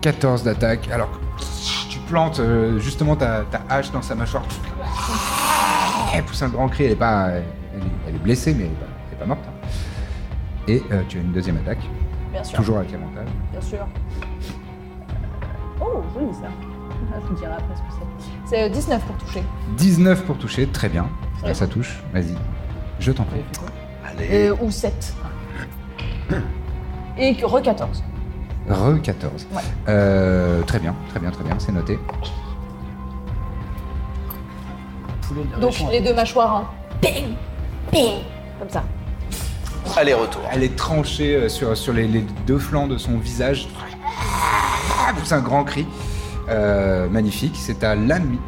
[0.00, 0.88] 14 d'attaque.
[0.92, 1.08] Alors,
[1.88, 4.44] tu plantes euh, justement ta, ta hache dans sa mâchoire.
[6.14, 6.84] Elle pousse un grand cri.
[6.84, 9.26] Elle est, pas, elle, est, elle est blessée, mais elle est pas, elle est pas
[9.26, 9.40] morte.
[9.48, 9.66] hein.
[10.68, 11.80] Et euh, tu as une deuxième attaque,
[12.32, 12.56] Bien sûr.
[12.58, 13.28] toujours avec l'avantage.
[13.52, 13.86] Bien sûr.
[15.80, 16.48] Oh, joli ça.
[17.20, 18.56] Je vous dirai après ce que c'est.
[18.56, 19.42] C'est euh, 19 pour toucher.
[19.76, 21.06] 19 pour toucher, très bien.
[21.44, 22.02] Ouais, ça touche.
[22.12, 22.34] Vas-y,
[23.00, 23.40] je t'en prie.
[24.06, 24.48] Allez.
[24.48, 25.14] Euh, ou 7.
[27.18, 28.02] Et re 14.
[28.68, 29.46] Re 14.
[29.52, 29.60] Ouais.
[29.88, 31.98] Euh, très bien, très bien, très bien, c'est noté.
[35.60, 36.68] Donc les deux mâchoires, hein.
[37.02, 37.34] Bing
[37.92, 38.22] Bing
[38.58, 38.84] Comme ça.
[39.96, 40.42] Aller-retour.
[40.52, 43.68] Elle est tranchée euh, sur, sur les, les deux flancs de son visage.
[45.08, 45.86] Elle pousse un grand cri.
[46.48, 47.54] Euh, magnifique.
[47.58, 48.38] C'est à l'ami.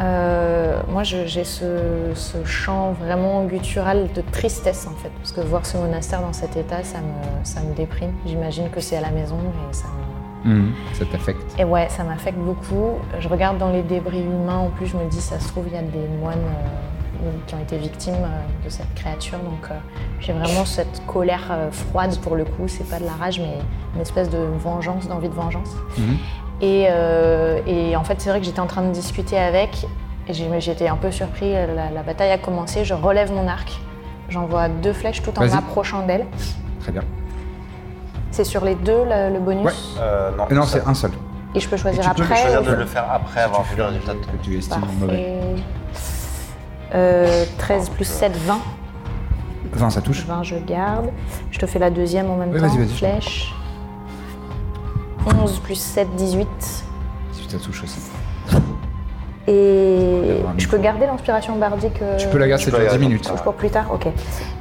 [0.00, 5.10] Euh, moi, j'ai ce, ce chant vraiment guttural de tristesse, en fait.
[5.20, 8.12] Parce que voir ce monastère dans cet état, ça me, ça me déprime.
[8.26, 9.36] J'imagine que c'est à la maison
[9.70, 11.42] et ça me- Mhm, Ça t'affecte.
[11.58, 12.98] Et ouais, ça m'affecte beaucoup.
[13.18, 15.74] Je regarde dans les débris humains, en plus, je me dis, ça se trouve, il
[15.74, 16.38] y a des moines
[17.24, 19.38] euh, qui ont été victimes euh, de cette créature.
[19.38, 19.68] Donc,
[20.20, 22.68] j'ai vraiment cette colère froide pour le coup.
[22.68, 23.58] C'est pas de la rage, mais
[23.96, 25.70] une espèce de vengeance, d'envie de vengeance.
[25.98, 26.16] Mhm.
[26.60, 29.86] Et, euh, et en fait, c'est vrai que j'étais en train de discuter avec,
[30.26, 31.52] et j'ai- j'étais un peu surpris.
[31.52, 33.78] La, la bataille a commencé, je relève mon arc,
[34.30, 36.26] j'envoie deux flèches tout en m'approchant d'elle.
[36.80, 37.02] Très bien.
[38.30, 39.72] C'est sur les deux le, le bonus Ouais.
[40.00, 41.10] Euh, non, Euh, c'est un seul
[41.54, 43.84] Et je peux choisir tu peux après choisir de le faire après avoir vu le
[43.84, 45.38] résultat de que tu estimes mauvais.
[45.52, 45.62] Parfait.
[46.94, 48.58] Euh, 13 plus 7, 20.
[49.72, 50.24] 20, ça touche.
[50.26, 51.10] 20, je garde.
[51.50, 52.66] Je te fais la deuxième en même Oui, temps.
[52.68, 52.88] vas-y, vas-y.
[52.96, 53.54] Flèche.
[55.26, 56.48] 11 plus 7, 18.
[57.34, 58.00] 18, ça touche aussi.
[59.48, 62.98] Et je peux garder l'inspiration bardique euh, Tu peux la garder, c'est déjà 10 garder.
[63.06, 63.32] minutes.
[63.44, 64.08] pour plus tard Ok.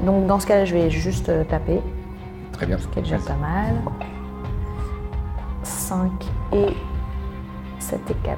[0.02, 1.82] Donc dans ce cas-là, je vais juste euh, taper,
[2.52, 2.78] Très bien.
[2.78, 3.76] ce qui est déjà pas mal.
[5.64, 6.12] 5
[6.54, 6.68] et
[7.80, 8.38] 7 et 4.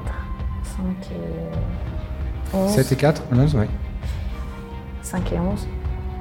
[0.64, 2.70] 5 et 11.
[2.70, 3.66] 7 et 4, 11, oui.
[5.02, 5.68] 5 et 11.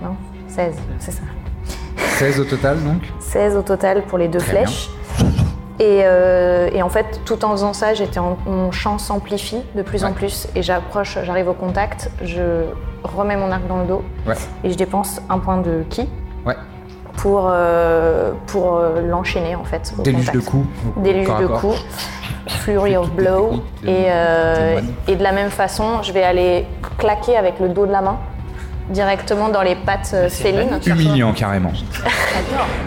[0.03, 0.15] Non
[0.49, 1.21] 16, c'est ça.
[2.17, 3.01] 16 au total, donc.
[3.19, 4.65] 16 au total pour les deux Très bien.
[5.79, 9.81] Et, euh, et en fait, tout en faisant ça, j'étais en- mon champ s'amplifie de
[9.83, 12.63] plus en plus et j'approche, j'arrive au contact, je
[13.03, 14.33] remets mon arc dans le dos Ouais.
[14.63, 16.09] et je dépense un point de ki
[16.47, 16.55] Ouais.
[17.17, 19.93] pour, euh, pour euh, l'enchaîner en fait.
[19.99, 20.67] au Déluge de coups.
[20.97, 21.61] Déluge de corps.
[21.61, 21.85] coups,
[22.47, 23.61] flurry of blow.
[23.83, 26.65] de- Et, euh, et de la même façon, je vais aller
[26.97, 28.17] claquer avec le dos de la main
[28.89, 30.79] directement dans les pattes euh, félines.
[30.87, 31.71] Humiliant, carrément.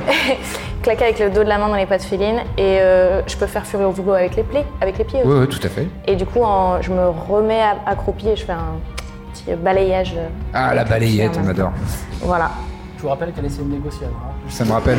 [0.83, 3.47] claquer avec le dos de la main dans les pattes félines et euh, je peux
[3.47, 5.29] faire Fury of Blow avec les, plis, avec les pieds aussi.
[5.29, 5.87] Oui, oui, tout à fait.
[6.07, 8.77] Et du coup, en- je me remets accroupie et je fais un
[9.33, 10.15] petit balayage.
[10.17, 11.73] euh, Ah, la balayette, on adore.
[12.23, 12.51] Voilà.
[12.97, 14.07] Je vous rappelle qu'elle essaie de négocier.
[14.07, 14.31] hein.
[14.49, 14.99] Ça me rappelle,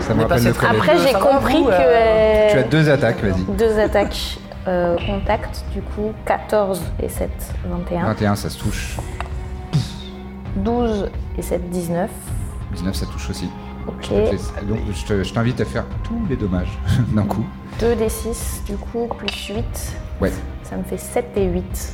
[0.00, 0.46] ça me rappelle.
[0.70, 1.70] Après, j'ai compris que.
[1.72, 3.42] euh, Tu as deux attaques, vas-y.
[3.56, 4.38] deux attaques
[4.68, 7.30] euh, contact, du coup 14 et 7,
[7.66, 8.04] 21.
[8.06, 8.96] 21, ça se touche.
[10.56, 12.10] 12 et 7, 19.
[12.74, 13.50] 19, ça touche aussi.
[13.86, 14.10] Ok.
[14.68, 16.76] Donc, je te- je t'invite à faire tous les dommages
[17.14, 17.44] d'un coup.
[17.80, 19.96] 2 des 6, du coup, plus 8.
[20.20, 20.32] Ouais.
[20.62, 21.92] Ça me fait 7 et 8.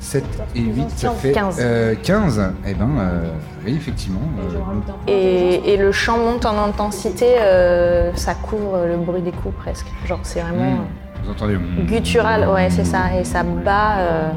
[0.00, 0.24] 7
[0.56, 1.58] et 8, ça fait 15.
[1.60, 2.52] euh, 15.
[2.66, 3.30] Eh ben, euh,
[3.64, 4.18] oui, effectivement.
[4.40, 4.58] euh,
[5.06, 9.86] Et, et le chant monte en intensité, euh, ça couvre le bruit des coups presque.
[10.04, 10.86] Genre, c'est vraiment hmm,
[11.24, 13.16] vous entendez hmm, guttural, ouais, c'est ça.
[13.18, 14.28] Et ça bat euh,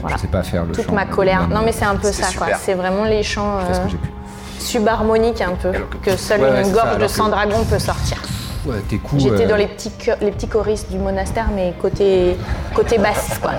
[0.00, 0.94] voilà, Je sais pas faire le toute chant.
[0.94, 1.46] ma colère.
[1.50, 2.54] Non, mais c'est un peu ça, quoi.
[2.56, 4.08] C'est vraiment les chants Je fais ce euh, que j'ai pu.
[4.64, 7.64] Subharmoniques un peu, que seule Ouais, ouais, une ça, gorge de alors que- sang dragon
[7.64, 8.18] peut sortir.
[8.66, 9.22] Ouais, tes coups.
[9.22, 9.92] J'étais euh, dans les petits,
[10.22, 12.36] les petits choristes du monastère, mais côté,
[12.74, 13.52] côté basse, quoi.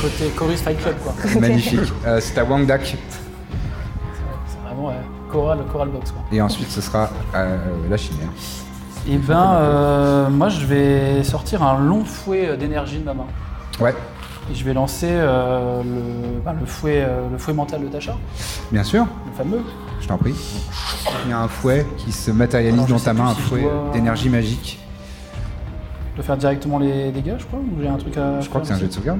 [0.00, 1.12] Côté Chorus Fight Club, quoi.
[1.40, 1.80] Magnifique.
[2.06, 2.96] Euh, c'est à Wang Dak.
[4.46, 4.92] C'est vraiment
[5.30, 6.22] choral, choral box, quoi.
[6.32, 7.58] Et ensuite, ce sera euh,
[7.90, 8.28] la chimère.
[9.08, 13.26] Et ben, euh, moi, je vais sortir un long fouet d'énergie de ma main.
[13.78, 13.94] Ouais,
[14.50, 18.16] Et je vais lancer euh, le, ben, le, fouet, euh, le fouet mental de Tasha,
[18.72, 19.06] bien sûr.
[19.26, 19.62] le fameux.
[20.06, 20.34] Je t'en prie.
[21.24, 23.62] Il y a un fouet qui se matérialise Alors, dans ta main, un si fouet
[23.62, 24.78] dois- d'énergie magique.
[26.12, 28.40] Je dois faire directement les dégâts, je crois, ou j'ai un truc à.
[28.40, 29.18] Je crois que c'est un jet de sauvegarde.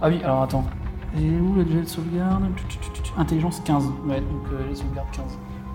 [0.00, 0.64] Ah oui, alors attends.
[1.18, 2.42] Et où le jet de sauvegarde?
[3.18, 3.84] Intelligence 15.
[4.06, 5.24] Ouais, donc euh, jet de sauvegarde 15.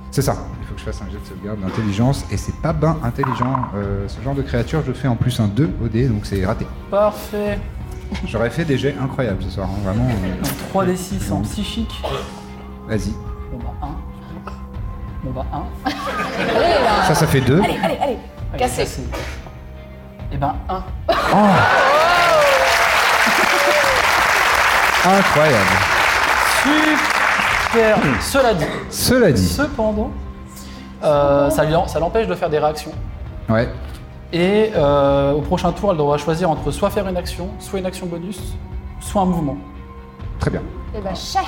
[0.09, 0.35] C'est ça.
[0.61, 3.53] Il faut que je fasse un jet de sauvegarde d'intelligence et c'est pas ben intelligent.
[3.75, 6.43] Euh, ce genre de créature, je fais en plus un 2 au dé, donc c'est
[6.43, 6.65] raté.
[6.89, 7.59] Parfait.
[8.25, 10.07] J'aurais fait des jets incroyables ce soir, hein, vraiment.
[10.09, 12.01] euh, Donc 3d6 en psychique.
[12.87, 13.13] Vas-y.
[13.51, 13.87] Bon bah 1.
[15.23, 15.89] Bon bah 1.
[16.55, 17.61] Allez là Ça, ça fait 2.
[17.61, 18.17] Allez, allez, allez
[18.57, 18.85] Cassé.
[20.31, 20.83] Et ben 1.
[25.03, 25.65] Incroyable.
[26.61, 29.47] Super Cela dit, Cela dit.
[29.47, 30.11] cependant,
[31.03, 32.91] euh, ça lui en- ça l'empêche de faire des réactions.
[33.49, 33.67] Ouais.
[34.31, 37.85] Et euh, au prochain tour, elle devra choisir entre soit faire une action, soit une
[37.85, 38.39] action bonus,
[38.99, 39.57] soit un mouvement.
[40.39, 40.61] Très bien.
[40.95, 41.39] Eh ben, chais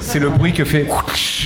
[0.00, 0.86] C'est le bruit que fait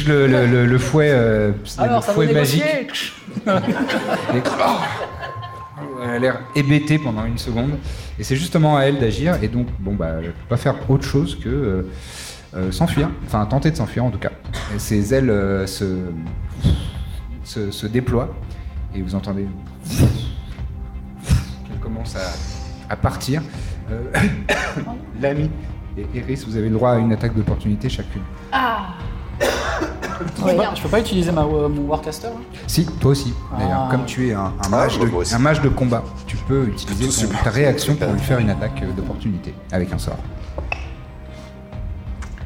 [0.07, 3.13] le, le- le- le fouet, euh, Alors, fouet magique.
[3.47, 4.43] Et-
[6.05, 7.73] Elle a l'air hébétée pendant une seconde.
[8.19, 9.39] Et c'est justement à elle d'agir.
[9.43, 11.83] Et donc, bon, bah, elle ne peut pas faire autre chose que euh,
[12.57, 13.11] euh, s'enfuir.
[13.27, 14.31] Enfin, tenter de s'enfuir en tout cas.
[14.75, 15.85] Et ses ailes euh, se,
[17.45, 18.35] se, se déploient.
[18.95, 19.47] Et vous entendez
[19.91, 23.43] qu'elle commence à, à partir.
[25.21, 25.51] L'ami
[25.99, 28.23] et Eris, vous avez le droit à une attaque d'opportunité chacune.
[29.41, 32.35] Je peux pas- Je peux pas utiliser ma, euh, mon Warcaster là
[32.67, 33.33] Si, toi aussi.
[33.57, 33.89] D'ailleurs, Ah.
[33.91, 35.35] comme tu es un, un Ah, mage de, aussi.
[35.35, 37.43] un mage de combat, tu peux utiliser Tout ton- super.
[37.45, 40.17] ta réaction pour lui faire une attaque euh, d'opportunité avec un sort.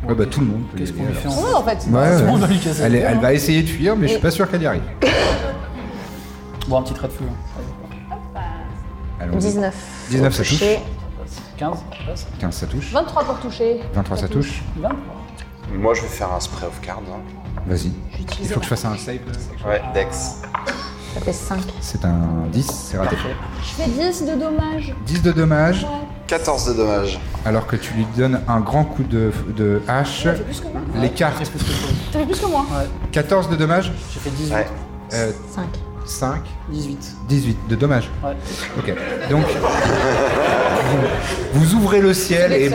[0.07, 1.39] Ouais, bah tout le monde peut Qu'est-ce y qu'on aller, lui fait alors.
[1.39, 1.71] en Ouais, en fait.
[1.71, 2.31] Ouais, Tout le ouais.
[2.31, 4.51] monde va lui casser Elle, est- va essayer de fuir, mais je suis pas sûr
[4.51, 4.83] qu'elle y arrive.
[6.69, 7.25] Bon, un petit trait de feu.
[7.29, 8.41] hein.
[9.21, 9.39] Allons-y.
[9.39, 9.75] 19.
[10.11, 10.51] 19, ça touche.
[10.59, 10.81] Touché.
[11.63, 12.27] 15, ça passe.
[12.41, 12.93] 15, ça touche.
[12.93, 13.81] 23 pour toucher.
[13.95, 14.63] 23, ça touche.
[14.77, 14.99] 23.
[15.75, 17.01] Moi, je vais faire un spray of cards.
[17.09, 17.21] hein.
[17.67, 17.93] Vas-y.
[18.41, 19.19] Il faut que je fasse un save.
[19.67, 20.39] Ouais, Dex.
[21.15, 21.61] Ça fait 5.
[21.81, 23.17] C'est un 10, c'est raté.
[23.63, 24.95] Je fais 10 de dommages.
[25.07, 25.87] 10 de dommages,
[26.27, 27.21] 14 de dommages.
[27.45, 30.23] alors que tu lui donnes un grand coup de, de hache.
[30.25, 30.81] Fait plus que moi.
[30.97, 31.39] Les cartes.
[31.39, 31.67] Que toi.
[32.13, 32.65] T'as fait plus que moi.
[33.13, 34.55] 14 de dommages, J'ai fait 18.
[34.55, 34.67] Ouais.
[35.13, 35.65] euh, 5.
[36.05, 36.41] 5,
[36.71, 37.17] 18.
[37.29, 38.11] 18 de dommages.
[38.25, 38.33] Ouais.
[38.79, 38.95] Ok.
[39.31, 39.45] Donc,
[40.87, 40.99] vous,
[41.61, 42.71] vous ouvrez le ciel et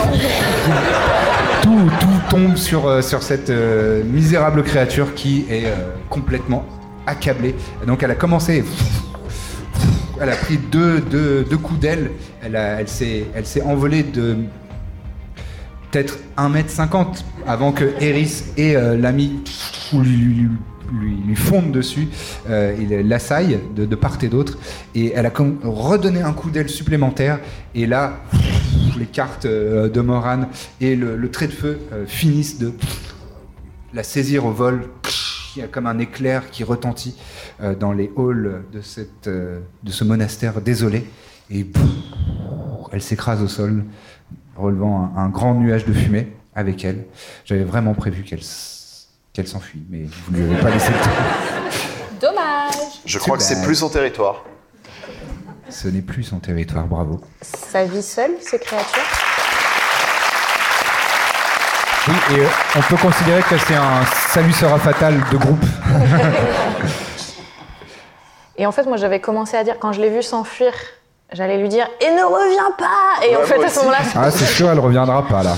[1.62, 5.76] tout, tout tombe sur, euh, sur cette euh, misérable créature qui est euh,
[6.10, 6.66] complètement
[7.06, 7.56] accablée.
[7.86, 8.64] Donc, elle a commencé.
[10.20, 12.12] Elle a pris deux, deux, deux coups d'aile.
[12.44, 14.38] Elle, a- elle s'est elle s'est envolée de
[15.92, 19.40] peut-être 1m50 avant que Eris et euh, l'ami
[19.94, 20.50] lui, lui, lui-
[20.92, 22.08] lui- lui fondent dessus.
[22.50, 24.58] Euh, il l'assaille de, part et d'autre.
[24.96, 27.40] Et elle a comme redonné un coup d'aile supplémentaire.
[27.76, 28.20] Et là,
[28.98, 30.50] les cartes euh, de Moran
[30.82, 32.74] et le, trait de feu euh, finissent de
[33.94, 34.88] la saisir au vol.
[35.56, 37.16] Il y a comme un éclair qui retentit
[37.80, 41.04] dans les halls de, ce monastère désolé.
[41.50, 41.66] Et
[42.92, 43.84] elle s'écrase au sol,
[44.56, 47.06] relevant un, un grand nuage de fumée avec elle.
[47.44, 48.44] J'avais vraiment prévu qu'elle
[49.38, 51.12] qu'elle s'enfuit, mais vous ne lui avez pas laissé le temps.
[52.20, 52.74] Dommage.
[53.06, 54.44] Je crois que c'est plus son territoire.
[55.70, 57.22] Ce n'est plus son territoire, bravo.
[57.44, 59.04] Ça vit seul, ces créatures
[62.08, 65.64] Oui, et euh, on peut considérer que c'est un salut sera fatal de groupe.
[68.58, 70.74] Et en fait, moi, j'avais commencé à dire, quand je l'ai vu s'enfuir,
[71.32, 74.46] j'allais lui dire «Et ne reviens pas!» Et en fait, à ce moment-là, Ah, c'est
[74.46, 75.54] sûr, elle reviendra pas là.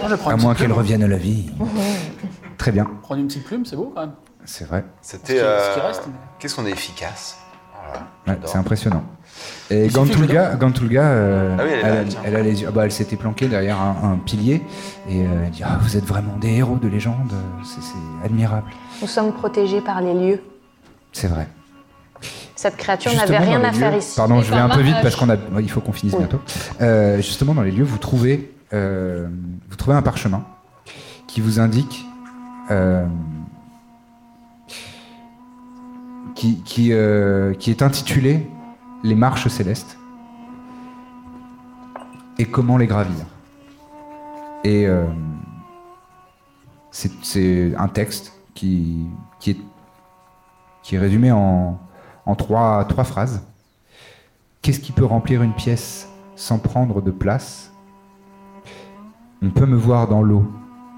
[0.00, 1.50] Moi, je prends À moins qu'elle revienne à la vie.
[2.60, 4.12] Très bien, Prendre une petite plume, c'est beau quand même.
[4.44, 4.84] c'est vrai.
[5.00, 5.38] C'était.
[5.38, 5.44] Ce qui-
[5.80, 6.02] euh, reste,
[6.38, 7.38] Qu'est-ce qu'on est efficace.
[7.74, 8.48] Voilà, Ouais, j'adore.
[8.50, 9.04] c'est impressionnant.
[9.70, 12.20] Et Gantulga, Gantulga euh, Ah oui, elle a- tiens.
[12.22, 14.60] elle a les yeux- ah bah, elle s'était planquée derrière un, un pilier
[15.08, 17.32] et euh, elle dit ah, Vous êtes vraiment des héros de légende,
[17.64, 17.80] c'est
[18.26, 18.70] admirable.
[19.00, 20.42] nous sommes protégés par les lieux.
[21.12, 21.48] C'est vrai.
[22.56, 24.16] Cette créature n'avait rien à faire ici.
[24.16, 26.18] Pardon, Et je vais un peu vite parce qu'on a, il faut qu'on finisse Oui.
[26.20, 26.40] bientôt.
[26.82, 29.28] Euh, justement, dans les lieux, vous trouvez, euh,
[29.70, 30.44] vous trouvez un parchemin
[31.26, 32.04] qui vous indique,
[32.70, 33.06] euh,
[36.78, 38.46] euh, qui est intitulé
[39.04, 39.98] Les marches célestes
[42.38, 43.26] et comment les gravir.
[44.64, 45.04] Et euh,
[46.90, 49.06] c'est un texte qui,
[49.46, 51.78] est, résumé en,
[52.38, 53.42] trois phrases.
[54.62, 57.72] Qu'est-ce qui peut remplir une pièce sans prendre de place?
[59.42, 60.50] On peut me voir dans l'eau,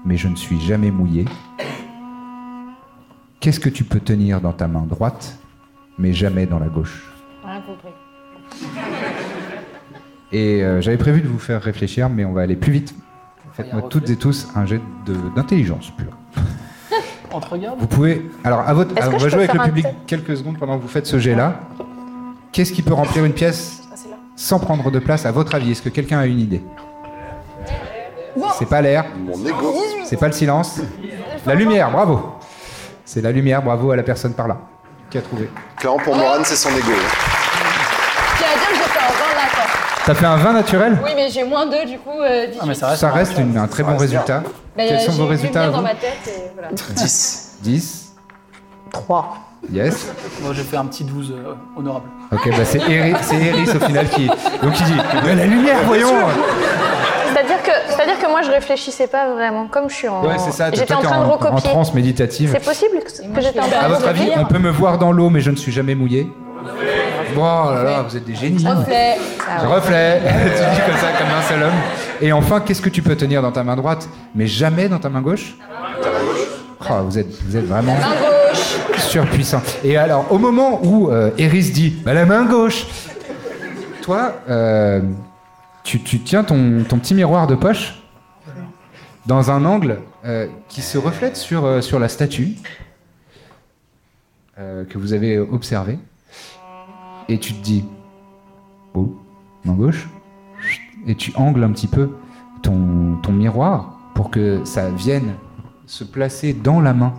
[0.05, 1.25] mais je ne suis jamais mouillé.
[3.43, 5.37] Qu'est-ce que tu peux tenir dans ta main droite,
[5.97, 7.11] mais jamais dans la gauche
[7.43, 7.89] Rien compris.
[10.31, 12.95] Et euh, j'avais prévu de vous faire réfléchir, mais on va aller plus vite.
[13.51, 14.79] Faites-moi toutes et tous un jet
[15.35, 16.15] d'intelligence pure.
[17.33, 18.29] On te regarde Vous pouvez.
[18.45, 20.57] Alors, à votre, Est-ce alors, que on je va jouer avec le public quelques secondes
[20.57, 21.59] pendant que vous faites ce jet-là.
[22.53, 23.81] Qu'est-ce qui peut remplir une pièce
[24.37, 25.71] sans prendre de place à votre avis?
[25.71, 26.63] Est-ce que quelqu'un a une idée?
[28.57, 29.03] C'est pas l'air,
[30.05, 30.79] c'est pas le silence.
[31.45, 32.37] La lumière, bravo.
[33.05, 34.57] C'est la lumière, bravo à la personne par là
[35.09, 35.47] qui a trouvé.
[35.77, 36.79] Clairement, pour Moran, c'est son ego.
[36.81, 39.69] Qui a dire que fait un vin latin.
[40.05, 40.97] T'as fait un vin naturel?
[41.03, 42.59] Oui, mais j'ai moins 2, du coup, euh, 18.
[42.61, 43.01] Ah, mais ça reste.
[43.01, 44.41] Ça reste une- un très bon résultat.
[44.75, 45.93] Mais, Quels sont j'ai vos vu résultats à venir dans vous?
[45.93, 46.69] ma tête et voilà.
[46.71, 47.57] 10.
[47.61, 48.13] 10,
[48.91, 49.37] 3.
[49.71, 50.11] Yes.
[50.41, 52.05] Moi, j'ai fait un petit 12 euh, honorable.
[52.31, 53.13] Ok, bah c'est Eris,
[53.75, 54.27] au final qui.
[54.27, 56.13] Donc il dit Mais la lumière, voyons
[57.33, 59.67] C'est-à-dire que, c'est-à-dire que moi, je réfléchissais pas vraiment.
[59.67, 60.23] Comme je suis en.
[60.23, 61.69] Ouais, c'est ça, toi, J'étais en t'es train de en, en recopier.
[61.71, 62.49] transe méditative.
[62.53, 64.69] C'est possible que, que j'étais en À train de votre avis, recopier on peut me
[64.69, 66.27] voir dans l'eau, mais je ne suis jamais mouillé?
[67.35, 68.65] Bon, oh là là, vous êtes des génies.
[68.67, 69.17] Reflet.
[69.61, 71.73] Je reflets, tu dis comme ça, comme un seul homme.
[72.21, 75.09] Et enfin, qu'est-ce que tu peux tenir dans ta main droite, mais jamais dans ta
[75.09, 75.55] main gauche
[76.89, 78.32] Oh, vous, êtes, vous êtes vraiment Main gauche.
[79.13, 79.61] Surpuissant.
[79.83, 82.87] Et alors, au moment où euh, Eris dit la main gauche,
[84.01, 85.01] toi, euh,
[85.83, 88.01] tu, tiens ton, petit miroir de poche
[89.27, 92.55] dans un angle euh, qui se reflète sur, sur la statue
[94.57, 95.99] que vous avez observée.
[97.27, 97.85] Et tu te dis
[98.95, 99.15] oh,
[99.63, 100.09] main gauche.
[101.05, 102.11] Et tu angles un petit peu
[102.63, 105.33] ton, ton miroir pour que ça vienne
[105.85, 107.13] se placer dans la main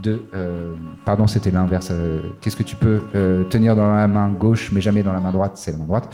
[0.00, 0.22] de.
[0.34, 0.74] euh,
[1.04, 1.88] pardon, c'était l'inverse.
[1.90, 5.20] euh, Qu'est-ce que tu peux euh, tenir dans la main gauche, mais jamais dans la
[5.20, 6.08] main droite C'est la main droite.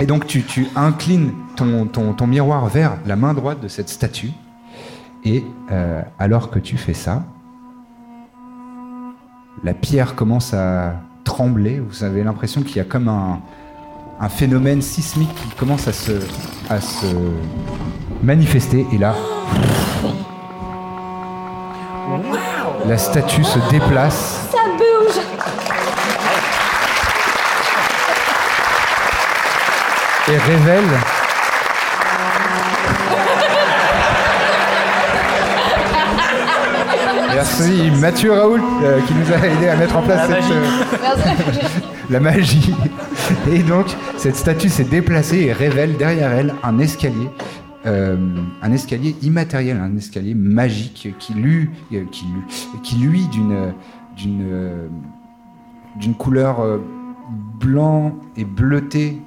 [0.00, 3.88] Et donc, tu, tu inclines ton, ton, ton miroir vers la main droite de cette
[3.88, 4.30] statue.
[5.24, 5.44] Et
[6.18, 7.24] alors que tu fais ça,
[9.64, 10.94] la pierre commence à
[11.24, 11.80] trembler.
[11.80, 13.40] Vous avez l'impression qu'il y a comme un,
[14.20, 16.12] un phénomène sismique qui commence à se,
[16.70, 17.06] à se
[18.22, 18.86] manifester.
[18.92, 19.14] Et là,
[22.86, 24.40] la statue se déplace.
[24.52, 25.20] Ça bouge.
[30.28, 30.82] et révèle.
[37.34, 40.52] Merci Mathieu Raoult euh, qui nous a aidé à mettre en place La cette, magie.
[40.52, 41.80] euh,
[42.10, 42.74] la magie.
[43.52, 43.86] Et donc
[44.16, 47.28] cette statue s'est déplacée et révèle derrière elle un escalier,
[47.86, 48.16] euh,
[48.62, 52.04] un escalier immatériel, un escalier magique qui lui, euh,
[54.26, 54.88] euh,
[56.00, 56.80] d'une couleur
[57.60, 59.20] blanc et bleuté,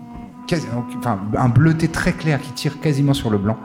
[0.97, 3.57] enfin un bleuté très clair qui tire quasiment sur le blanc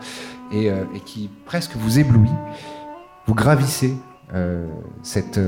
[0.53, 0.70] et,
[1.05, 2.30] qui presque vous éblouit.
[3.26, 3.97] Vous gravissez
[5.03, 5.40] cet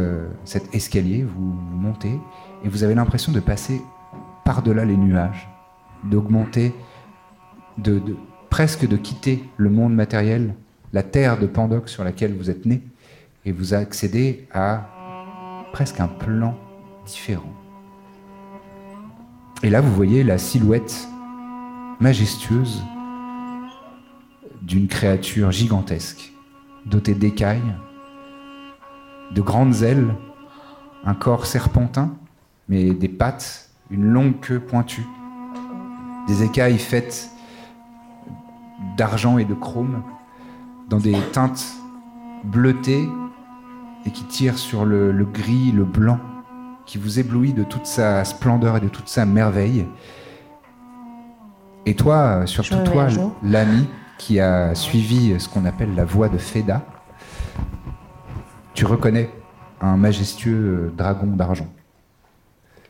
[0.75, 2.19] escalier, vous, montez
[2.65, 3.81] et vous avez l'impression de passer
[4.45, 5.49] par-delà les nuages,
[6.05, 6.75] d'augmenter,
[7.79, 8.03] de-
[8.51, 10.55] presque de quitter le monde matériel,
[10.93, 12.83] la terre de Pandoc sur laquelle vous êtes né,
[13.45, 14.89] et vous accédez à
[15.73, 16.57] presque un plan
[17.05, 17.53] différent.
[19.63, 21.09] Et là, vous voyez la silhouette
[22.01, 22.83] majestueuse
[24.63, 26.33] d'une créature gigantesque,
[26.85, 27.75] dotée d'écailles,
[29.35, 30.15] de grandes ailes,
[31.05, 32.15] un corps serpentin,
[32.69, 35.07] mais des pattes, une longue queue pointue,
[36.27, 37.31] des écailles faites
[38.97, 40.03] d'argent et de chrome,
[40.89, 41.67] dans des teintes
[42.45, 43.09] bleutées
[44.05, 46.19] et qui tirent sur le, le gris, le blanc,
[46.85, 49.87] qui vous éblouit de toute sa splendeur et de toute sa merveille.
[51.85, 53.09] Et toi, surtout toi,
[53.43, 56.83] l'ami qui a suivi ce qu'on appelle la voie de Feda,
[58.75, 59.31] tu reconnais
[59.81, 61.69] un majestueux dragon d'argent.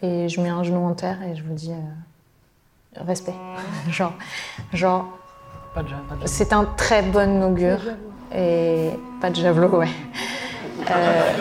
[0.02, 3.34] Et je mets un genou en terre et je vous dis euh, respect.
[3.90, 4.14] genre,
[4.72, 5.08] genre,
[5.76, 7.80] Pas de, ja- pas de ja- c'est un très bon augure.
[8.34, 9.88] Et pas de javelot, ouais.
[10.88, 11.32] Euh,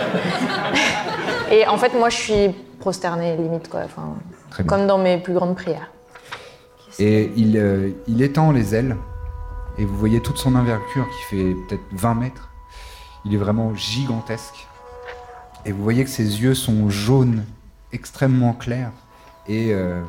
[1.51, 3.81] et en fait, moi, je suis prosternée limite, quoi.
[3.85, 4.15] Enfin,
[4.65, 5.91] comme dans mes plus grandes prières.
[6.97, 8.97] Et il, euh, il étend les ailes,
[9.77, 12.49] et vous voyez toute son envergure qui fait peut-être 20 mètres.
[13.23, 14.67] Il est vraiment gigantesque.
[15.65, 17.45] Et vous voyez que ses yeux sont jaunes,
[17.93, 18.93] extrêmement clairs,
[19.47, 20.01] et euh,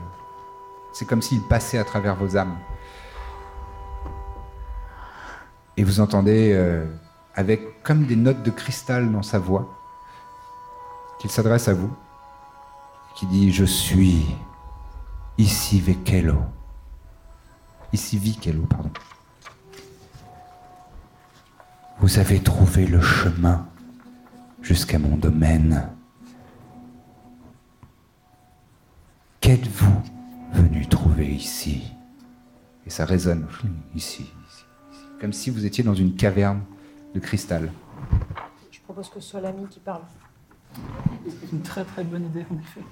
[0.95, 2.57] c'est comme s'il passait à travers vos âmes.
[5.77, 6.87] Et vous entendez, euh,
[7.35, 9.69] avec comme des notes de cristal dans sa voix,
[11.21, 11.95] qu'il s'adresse à vous,
[13.15, 14.27] qui dit Je suis
[15.39, 16.43] ici Vekelo.
[17.93, 18.91] Ici Vikelo, pardon.
[21.99, 23.67] Vous avez trouvé le chemin
[24.61, 25.89] jusqu'à mon domaine.
[29.41, 30.03] Qu'êtes-vous
[30.53, 31.93] venu trouver ici?
[32.85, 33.47] Et ça résonne
[33.95, 34.31] ici,
[35.21, 36.61] comme si vous étiez dans une caverne
[37.15, 37.71] de cristal.
[38.71, 40.03] Je propose que ce soit l'ami qui parle.
[41.53, 42.83] Une très très bonne idée en effet.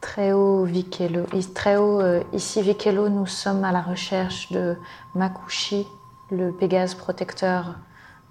[0.00, 1.26] Très haut, Vikelo.
[1.54, 4.76] Très haut, euh, ici Vikelo, nous sommes à la recherche de
[5.14, 5.86] Makushi,
[6.30, 7.76] le Pégase protecteur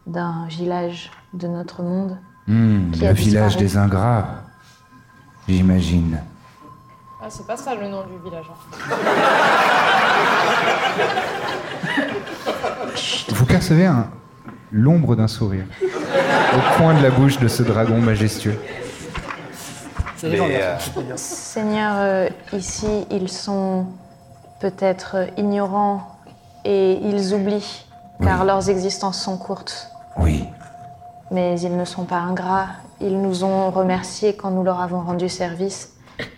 [0.05, 2.17] d'un village de notre monde.
[2.47, 3.65] Hmm, Qui le a village disparu.
[3.65, 4.27] des ingrats,
[5.49, 6.19] j'imagine.
[7.21, 8.45] Ah, c'est pas ça le nom du village.
[8.51, 8.95] hein.
[13.29, 14.07] Vous percevez un-
[14.71, 18.59] l'ombre d'un sourire au coin de la bouche de ce dragon majestueux.
[20.23, 20.75] Euh.
[21.15, 23.85] Seigneur, euh, ici, ils sont
[24.59, 26.01] peut-être ignorants
[26.65, 27.85] et ils oublient,
[28.23, 28.47] car Oui.
[28.47, 29.89] leurs existences sont courtes.
[30.17, 30.45] Oui,
[31.29, 32.67] Mais ils ne sont pas ingrats.
[32.99, 35.91] Ils nous ont remerciés quand nous leur avons rendu service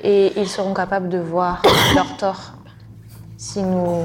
[0.04, 1.62] et ils seront capables de voir
[1.96, 2.54] leurs torts
[3.38, 4.04] si nous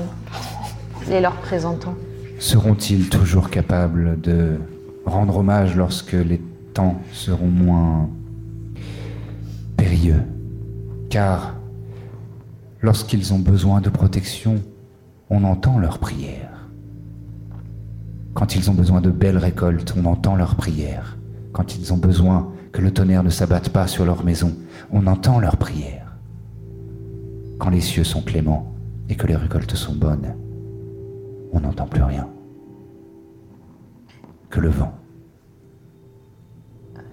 [1.09, 1.95] les leur présentons.
[2.39, 4.59] seront-ils toujours capables de
[5.07, 6.41] rendre hommage lorsque les
[6.73, 8.09] temps seront moins
[9.77, 10.23] périlleux?
[11.11, 11.55] Car
[12.81, 14.63] lorsqu'ils ont besoin de protection,
[15.31, 16.69] on entend leurs prières.
[18.35, 21.17] Quand ils ont besoin de belles récoltes, on entend leurs prières.
[21.53, 24.53] Quand ils ont besoin que le tonnerre ne s'abatte pas sur leur maison,
[24.91, 26.17] on entend leurs prières.
[27.61, 28.75] Quand les cieux sont cléments
[29.09, 30.35] et que les récoltes sont bonnes,
[31.53, 32.29] on n'entend plus rien.
[34.51, 34.93] Que le vent.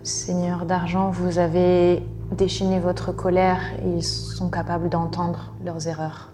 [0.01, 2.01] Seigneur d'argent, vous avez
[2.35, 6.31] déchaîné votre colère et ils sont capables d'entendre leurs erreurs.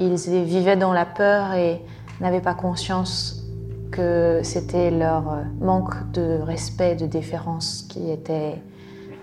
[0.00, 1.80] Ils vivaient dans la peur et
[2.20, 3.45] n'avaient pas conscience
[3.90, 8.60] que c'était leur euh, manque de respect, de déférence qui était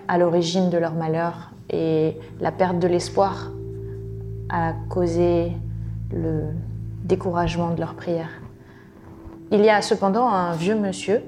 [0.08, 3.50] à l'origine de leur malheur et la perte de l'espoir
[4.48, 5.52] a causé
[6.12, 6.44] le
[7.04, 8.40] découragement de leurs prières.
[9.50, 11.22] Il y a cependant un vieux monsieur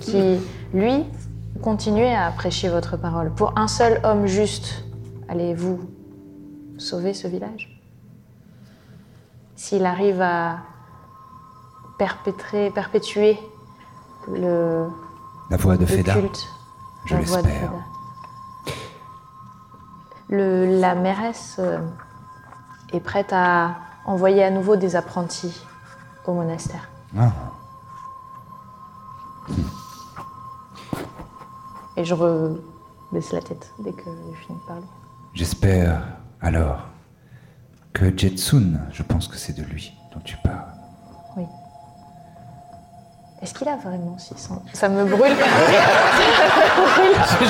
[0.00, 0.38] qui,
[0.74, 1.04] lui,
[1.62, 3.30] continuait à prêcher votre parole.
[3.30, 4.84] Pour un seul homme juste,
[5.28, 5.80] allez-vous
[6.78, 7.80] sauver ce village?
[9.56, 10.60] S'il arrive à
[12.00, 13.38] perpétrer, perpétuer
[14.26, 14.88] le,
[15.50, 16.48] La voix de Feda, culte,
[17.04, 17.72] je l'espère.
[20.30, 21.78] Le- la mairesse euh,
[22.94, 23.76] est prête à
[24.06, 25.62] envoyer à nouveau des apprentis
[26.26, 26.88] au monastère.
[27.18, 27.32] Ah,
[31.98, 32.14] Et je
[33.12, 34.86] baisse la tête dès que je finis de parler.
[35.34, 36.02] J'espère
[36.40, 36.86] alors
[37.92, 40.79] que Jetsun, je pense que c'est de lui dont tu parles.
[43.42, 45.32] Est-ce qu'il a vraiment 600 Ça me brûle.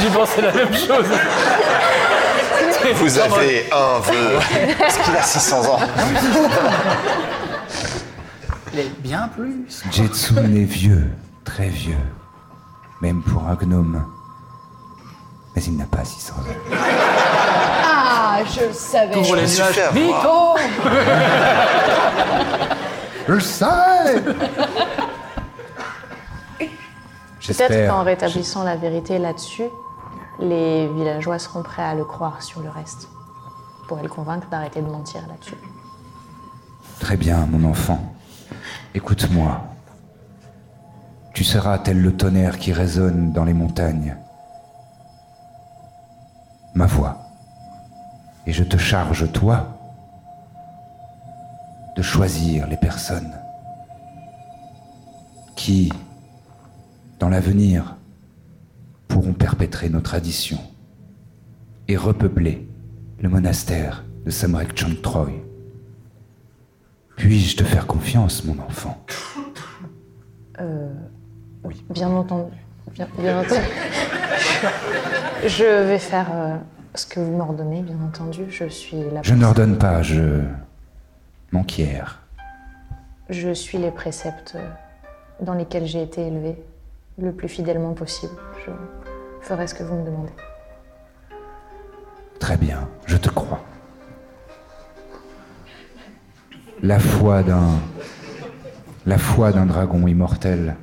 [0.00, 1.06] J'ai pensé la même chose.
[2.94, 4.38] Vous avez un vœu.
[4.86, 5.80] Est-ce qu'il a 600 ans?
[8.72, 9.66] Il est bien plus.
[9.90, 11.10] Jetsun est vieux,
[11.44, 11.98] très vieux,
[13.02, 14.04] même pour un gnome.
[15.56, 16.44] Mais il n'a pas 600 ans.
[16.72, 19.16] Ah, je le savais.
[19.16, 19.80] Ouvre les nuages.
[19.92, 20.56] Nico
[23.26, 23.64] Je le sais
[27.46, 29.68] Peut-être qu'en rétablissant la vérité là-dessus,
[30.38, 33.08] les villageois seront prêts à le croire sur le reste.
[33.88, 35.56] Pourrais le convaincre d'arrêter de mentir là-dessus.
[37.00, 37.98] Très bien, mon enfant.
[38.94, 39.62] Écoute-moi.
[41.34, 44.16] Tu seras tel le tonnerre qui résonne dans les montagnes.
[46.74, 47.18] Ma voix.
[48.46, 49.68] Et je te charge, toi,
[51.96, 53.32] de choisir les personnes
[55.56, 55.92] qui,
[57.20, 57.96] dans l'avenir,
[59.06, 60.60] pourront perpétrer nos traditions
[61.86, 62.66] et repeupler
[63.20, 65.32] le monastère de Samrek Chontroy.
[67.16, 69.04] Puis-je te faire confiance, mon enfant?
[71.62, 71.84] Oui.
[71.90, 72.56] Bien entendu.
[72.94, 73.60] Bien, bien entendu.
[75.46, 76.56] je vais faire euh,
[76.94, 78.44] ce que vous m'ordonnez, bien entendu.
[78.48, 80.40] Je suis la Je n'ordonne pas, je
[81.52, 82.22] m'enquière.
[83.28, 84.68] Je suis les préceptes euh,
[85.44, 86.56] dans lesquels j'ai été élevée
[87.18, 88.32] le plus fidèlement possible.
[88.64, 88.70] Je
[89.46, 90.32] ferai ce que vous me demandez.
[92.38, 93.62] Très bien, je te crois.
[96.82, 97.78] La foi d'un
[99.06, 100.76] la foi d'un dragon immortel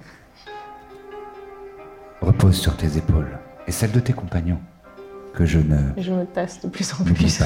[2.21, 4.59] repose sur tes épaules et celle de tes compagnons
[5.33, 7.43] que je ne Je me tasse de plus en plus.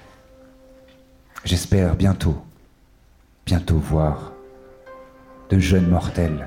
[1.44, 2.36] J'espère bientôt,
[3.46, 4.32] bientôt voir
[5.48, 6.46] de jeunes mortels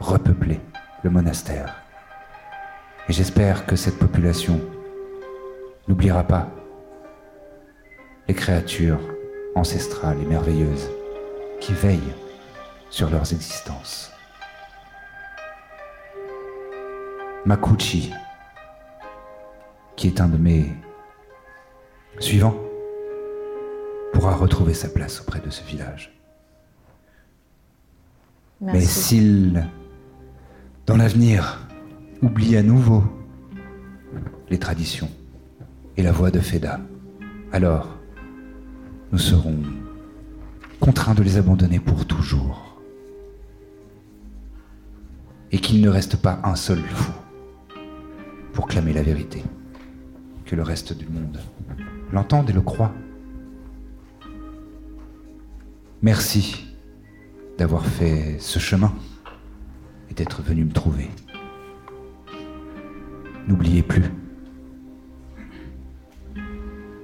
[0.00, 0.60] repeupler
[1.04, 1.82] le monastère.
[3.08, 4.60] Et j'espère que cette population
[5.86, 6.50] n'oubliera pas
[8.26, 9.00] les créatures
[9.54, 10.90] ancestrales et merveilleuses
[11.60, 12.14] qui veillent
[12.88, 14.10] sur leurs existences.
[17.44, 18.10] Makuchi,
[19.96, 20.72] qui est un de mes
[22.18, 22.56] suivant
[24.14, 26.18] pourra retrouver sa place auprès de ce village.
[28.62, 29.68] Mais s'il,
[30.86, 31.66] dans l'avenir,
[32.22, 33.02] oublie à nouveau
[34.50, 35.10] les traditions
[35.96, 36.80] et la voix de Feda,
[37.52, 37.88] alors
[39.12, 39.58] nous serons
[40.80, 42.80] contraints de les abandonner pour toujours.
[45.52, 47.12] Et qu'il ne reste pas un seul fou
[48.52, 49.42] pour clamer la vérité,
[50.44, 51.38] que le reste du monde
[52.12, 52.92] l'entende et le croit.
[56.02, 56.66] Merci
[57.56, 58.92] d'avoir fait ce chemin
[60.14, 61.10] et d'être venu me trouver.
[63.48, 64.04] N'oubliez plus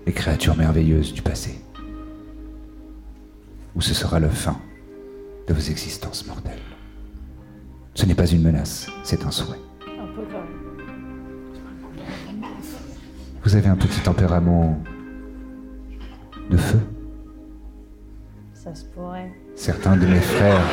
[0.07, 1.61] les créatures merveilleuses du passé,
[3.75, 4.59] ou ce sera la fin
[5.49, 6.59] de vos existences mortelles.
[7.95, 9.59] Ce n'est pas une menace, c'est un souhait.
[13.43, 14.81] Vous avez un petit tempérament
[16.49, 16.81] de feu?
[18.55, 19.33] Ça se pourrait.
[19.57, 20.65] Certains de mes frères,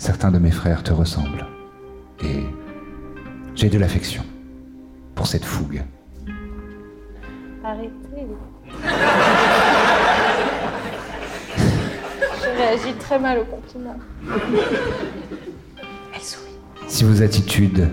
[0.00, 1.46] certains de mes frères te ressemblent.
[2.24, 2.46] Et
[3.54, 4.24] j'ai de l'affection
[5.14, 5.82] pour cette fougue.
[7.62, 7.92] Arrêtez.
[12.42, 13.96] Je réagis très mal au compliment.
[16.14, 16.56] Elle sourit.
[16.88, 17.86] Si vos attitudes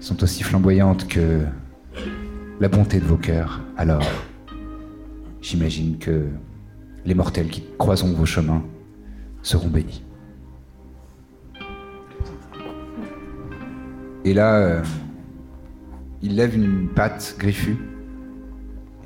[0.00, 1.44] sont aussi flamboyantes que
[2.60, 4.02] la bonté de vos cœurs, alors
[5.42, 6.28] j'imagine que
[7.04, 8.62] les mortels qui croiseront vos chemins
[9.42, 10.02] seront bénis.
[14.24, 14.82] Et là, euh,
[16.20, 17.76] il lève une patte griffue,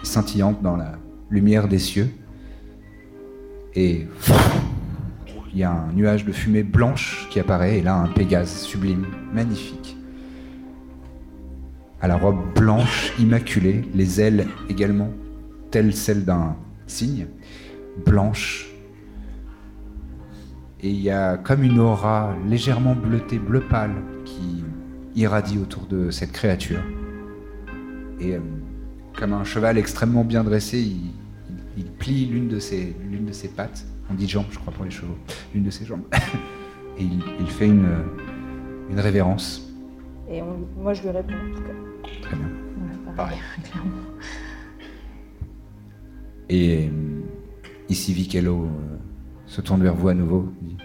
[0.03, 0.99] scintillante dans la
[1.31, 2.09] lumière des cieux,
[3.75, 4.09] et
[5.53, 9.07] il y a un nuage de fumée blanche qui apparaît, et là un Pégase sublime,
[9.33, 9.97] magnifique.
[12.01, 15.11] À la robe blanche, immaculée, les ailes également,
[15.71, 16.57] telles celles d'un
[16.89, 17.29] cygne,
[18.05, 18.69] blanche.
[20.81, 23.95] Et il y a comme une aura légèrement bleutée, bleu pâle,
[24.25, 24.65] qui
[25.15, 26.81] irradie autour de cette créature.
[28.21, 28.41] Et euh,
[29.19, 31.11] comme un cheval extrêmement bien dressé, il, il-
[31.77, 33.85] il plie l'une de, ses, l'une de ses pattes.
[34.11, 35.17] On dit jambes, je crois, pour les chevaux.
[35.55, 36.03] L'une de ses jambes.
[36.99, 37.89] Et il, il fait une,
[38.91, 39.69] une révérence.
[40.31, 42.11] Et on- moi, je lui réponds en tout cas.
[42.23, 42.49] Très bien.
[43.17, 43.39] Pareil.
[43.71, 43.91] clairement.
[46.49, 46.91] Et euh,
[47.89, 48.97] ici, Vikello euh,
[49.47, 50.53] se tourne vers vous à nouveau.
[50.62, 50.77] dit,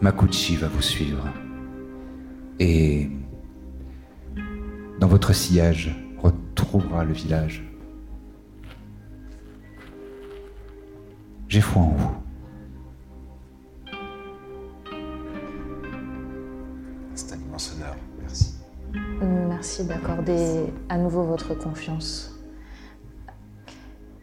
[0.00, 1.26] Makuchi va vous suivre.
[2.60, 3.08] Et
[5.04, 7.62] dans votre sillage, retrouvera le village.
[11.46, 12.14] J'ai foi en vous.
[17.14, 17.94] C'est un immense honneur.
[18.18, 18.54] Merci.
[19.20, 22.40] Merci d'accorder à nouveau votre confiance.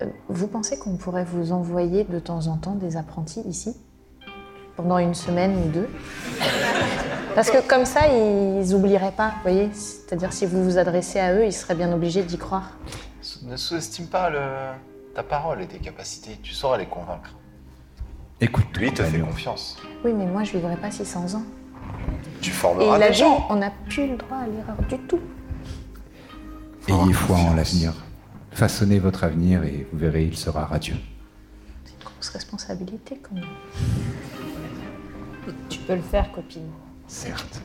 [0.01, 3.75] Euh, Vous pensez qu'on pourrait vous envoyer de temps en temps des apprentis ici?
[4.81, 5.87] Pendant une semaine ou deux
[7.35, 11.35] Parce que comme ça, ils oublieraient pas, vous voyez C'est-à-dire si vous vous adressez à
[11.35, 12.71] eux, ils seraient bien obligés d'y croire.
[13.43, 14.39] Ne sous-estime pas le-
[15.13, 16.39] ta parole et tes capacités.
[16.41, 17.35] Tu sauras les convaincre.
[18.39, 19.77] Écoute, Lui il te fait confiance.
[20.03, 21.43] Oui, mais moi, je vivrai pas 600 ans.
[22.41, 23.45] Tu Et formeras a des dit, gens.
[23.51, 25.19] on n'a plus le droit à l'erreur du tout.
[26.87, 27.93] Ayez foi en l'avenir.
[28.51, 30.95] Façonnez votre avenir et vous verrez, il sera radieux.
[31.85, 33.43] C'est une grosse responsabilité quand même.
[35.69, 36.69] Tu peux le faire, copine.
[37.07, 37.61] Certes.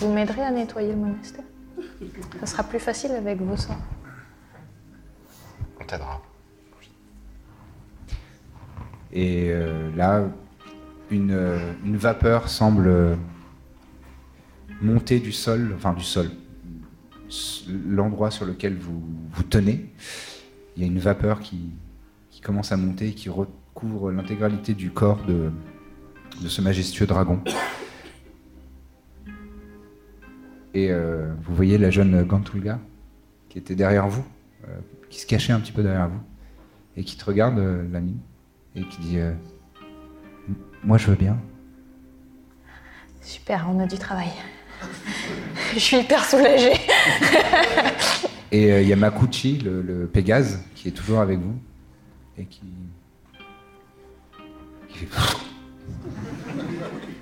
[0.00, 1.44] Vous m'aiderez à nettoyer le monastère
[2.40, 3.76] Ça sera plus facile avec vos sorts.
[5.80, 6.22] On t'aidera.
[9.10, 10.24] Et euh, là,
[11.10, 13.16] une, une vapeur semble
[14.82, 16.30] monter du sol, enfin du sol,
[17.66, 19.02] l'endroit sur lequel vous
[19.32, 19.92] vous tenez.
[20.76, 21.70] Il y a une vapeur qui,
[22.30, 25.50] qui commence à monter et qui recouvre l'intégralité du corps de,
[26.42, 27.40] de ce majestueux dragon.
[30.74, 32.78] Et euh, vous voyez la jeune Gantulga
[33.48, 34.24] qui était derrière vous,
[34.66, 34.78] euh,
[35.10, 36.20] qui se cachait un petit peu derrière vous,
[36.96, 37.84] et qui te regarde, euh,
[38.74, 39.32] et qui dit euh,
[40.84, 41.38] Moi je veux bien.
[43.20, 44.28] Super, on a du travail.
[45.74, 46.72] Je suis hyper soulagée.
[48.50, 51.58] Et il y a Makuchi, le, le Pégase, qui est toujours avec vous,
[52.38, 52.62] et qui.
[54.88, 55.47] qui fait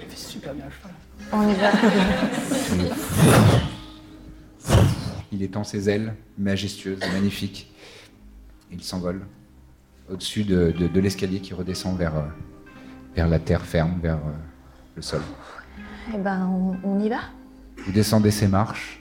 [0.01, 0.93] Il fait super bien le cheval.
[1.33, 1.71] On y va.
[5.33, 7.73] Il étend ses ailes majestueuses, magnifiques.
[8.73, 9.23] Il s'envole
[10.11, 12.23] au-dessus de, de- de l'escalier qui redescend vers, euh,
[13.15, 14.33] vers la terre ferme, vers euh,
[14.97, 15.21] le sol.
[16.15, 17.19] Eh ben, on, on y va
[17.85, 19.01] Vous descendez ces marches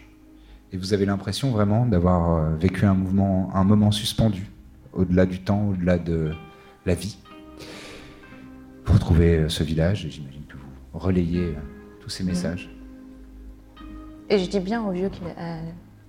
[0.74, 4.48] et vous avez l'impression vraiment d'avoir euh, vécu un mouvement, un moment suspendu
[4.94, 6.34] au-delà du temps, au-delà de
[6.86, 7.18] la vie.
[8.86, 11.60] Vous retrouvez euh, ce village et j'imagine que vous relayez euh,
[12.02, 12.70] tous ces messages.
[14.30, 15.60] Et je dis bien au vieux qu'il euh,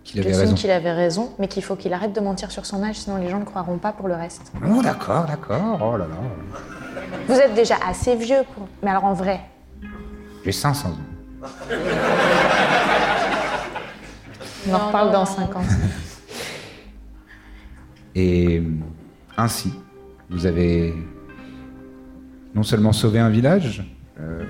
[0.04, 0.54] Qu'il avait raison.
[0.54, 3.28] qu'il avait raison, mais qu'il faut qu'il arrête de mentir sur son âge, sinon les
[3.28, 4.52] gens ne croiront pas pour le reste.
[4.66, 5.78] Oh, d'accord, d'accord.
[5.82, 6.16] Oh là là.
[7.28, 8.68] Vous êtes déjà assez vieux pour.
[8.82, 9.40] Mais alors en vrai,
[10.44, 11.46] J'ai 500 ans.
[14.68, 15.26] on en reparle dans non.
[15.26, 15.62] 5 ans.
[18.14, 18.62] Et euh,
[19.36, 19.72] ainsi,
[20.30, 20.94] vous avez
[22.56, 23.84] non seulement sauvé un village,
[24.18, 24.44] euh,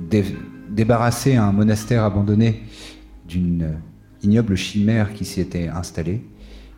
[0.00, 0.36] dé-
[0.68, 2.62] débarrassé un monastère abandonné
[3.26, 3.72] d'une euh,
[4.22, 6.22] ignoble chimère qui s'y était installée,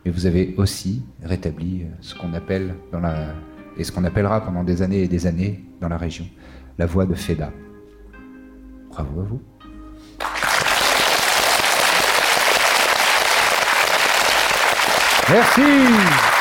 [0.05, 3.35] mais vous avez aussi rétabli euh, ce qu'on appelle dans la
[3.79, 6.27] et ce qu'on appellera pendant des années et des années dans la région
[6.79, 7.51] la voie de Feda.
[8.91, 9.41] Bravo à vous.
[15.29, 16.36] Merci.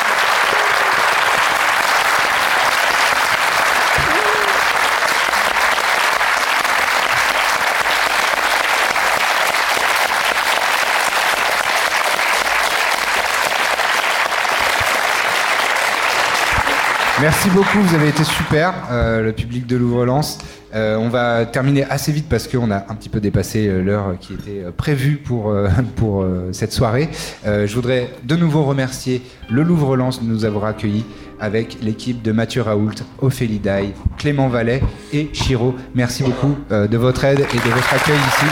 [17.22, 20.36] Merci beaucoup, vous avez été super, euh, le public de Louvre-Lens.
[20.74, 24.18] Euh, on va terminer assez vite parce qu'on a un petit peu dépassé euh, l'heure
[24.20, 27.08] qui était euh, prévue pour, euh, pour euh, cette soirée.
[27.46, 31.06] Je voudrais de nouveau remercier le Louvre-Lens de nous avoir accueillis
[31.40, 34.82] avec l'équipe de Mathieu Raoult, Ophélie Daille, Clément Vallet
[35.14, 35.74] et Chiro.
[35.94, 38.46] Merci beaucoup de votre aide et de votre accueil ici.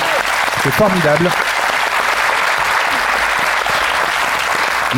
[0.63, 1.29] C'est formidable.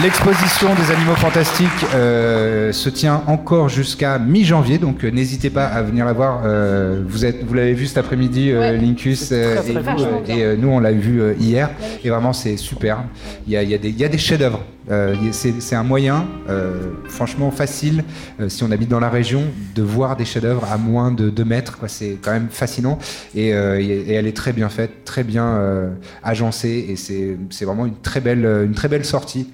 [0.02, 5.82] L'exposition des animaux fantastiques euh, se tient encore jusqu'à mi-janvier, donc euh, n'hésitez pas à
[5.82, 6.42] venir la voir.
[6.44, 8.76] Euh, vous êtes, vous l'avez vu cet après-midi, Ouais.
[8.76, 11.70] Lincus, très, et, vous, et, nous on l'a vu hier,
[12.04, 13.04] et vraiment c'est super.
[13.46, 14.62] Il y a, il y a des, il y a des chefs-d'œuvre.
[14.90, 18.04] Euh, c'est un moyen, euh, franchement facile,
[18.40, 19.42] euh, si on habite dans la région,
[19.74, 21.78] de voir des chefs-d'œuvre à moins de 2 mètres.
[21.88, 22.98] C'est quand même fascinant,
[23.34, 25.90] et, elle est très bien faite, très bien
[26.22, 29.48] agencée, et c'est vraiment une très belle, une très belle sortie.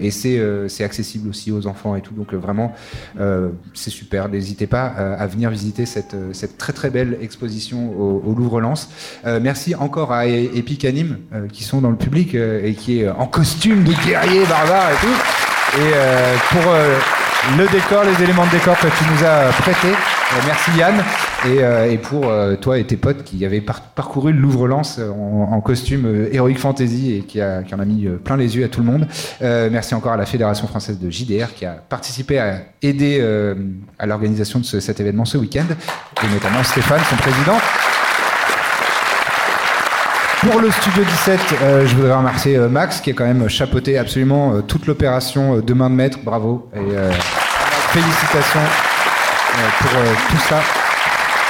[0.00, 2.12] Et c'est accessible aussi aux enfants et tout.
[2.14, 2.74] Donc vraiment,
[3.74, 4.28] c'est super.
[4.28, 6.14] N'hésitez pas à venir visiter cette,
[6.58, 8.90] très très belle exposition au, Louvre-Lens.
[9.24, 11.18] Merci encore à Epic Anime
[11.52, 16.34] qui sont dans le public et qui est en costume de guerrier barbare et euh,
[16.50, 16.96] pour euh,
[17.58, 19.88] le décor, les éléments de décor que tu nous as prêtés.
[19.92, 20.94] Euh, merci Yann.
[21.44, 26.28] Et, pour toi et tes potes qui avaient par- parcouru le Louvre-Lens euh, en, costume
[26.32, 29.06] Heroic Fantasy et qui, en a mis plein les yeux à tout le monde.
[29.40, 33.20] Merci encore à la Fédération française de JDR qui a participé à aider
[33.98, 35.66] à l'organisation de ce- cet événement ce week-end.
[36.24, 37.58] Et notamment Stéphane, son président.
[40.42, 43.96] Pour le Studio 17, euh, je voudrais remercier euh, Max qui a quand même chapeauté
[43.96, 46.18] absolument euh, toute l'opération euh, de main de maître.
[46.24, 46.80] Bravo et
[47.92, 48.60] félicitations
[49.78, 49.90] pour
[50.30, 50.81] tout ça.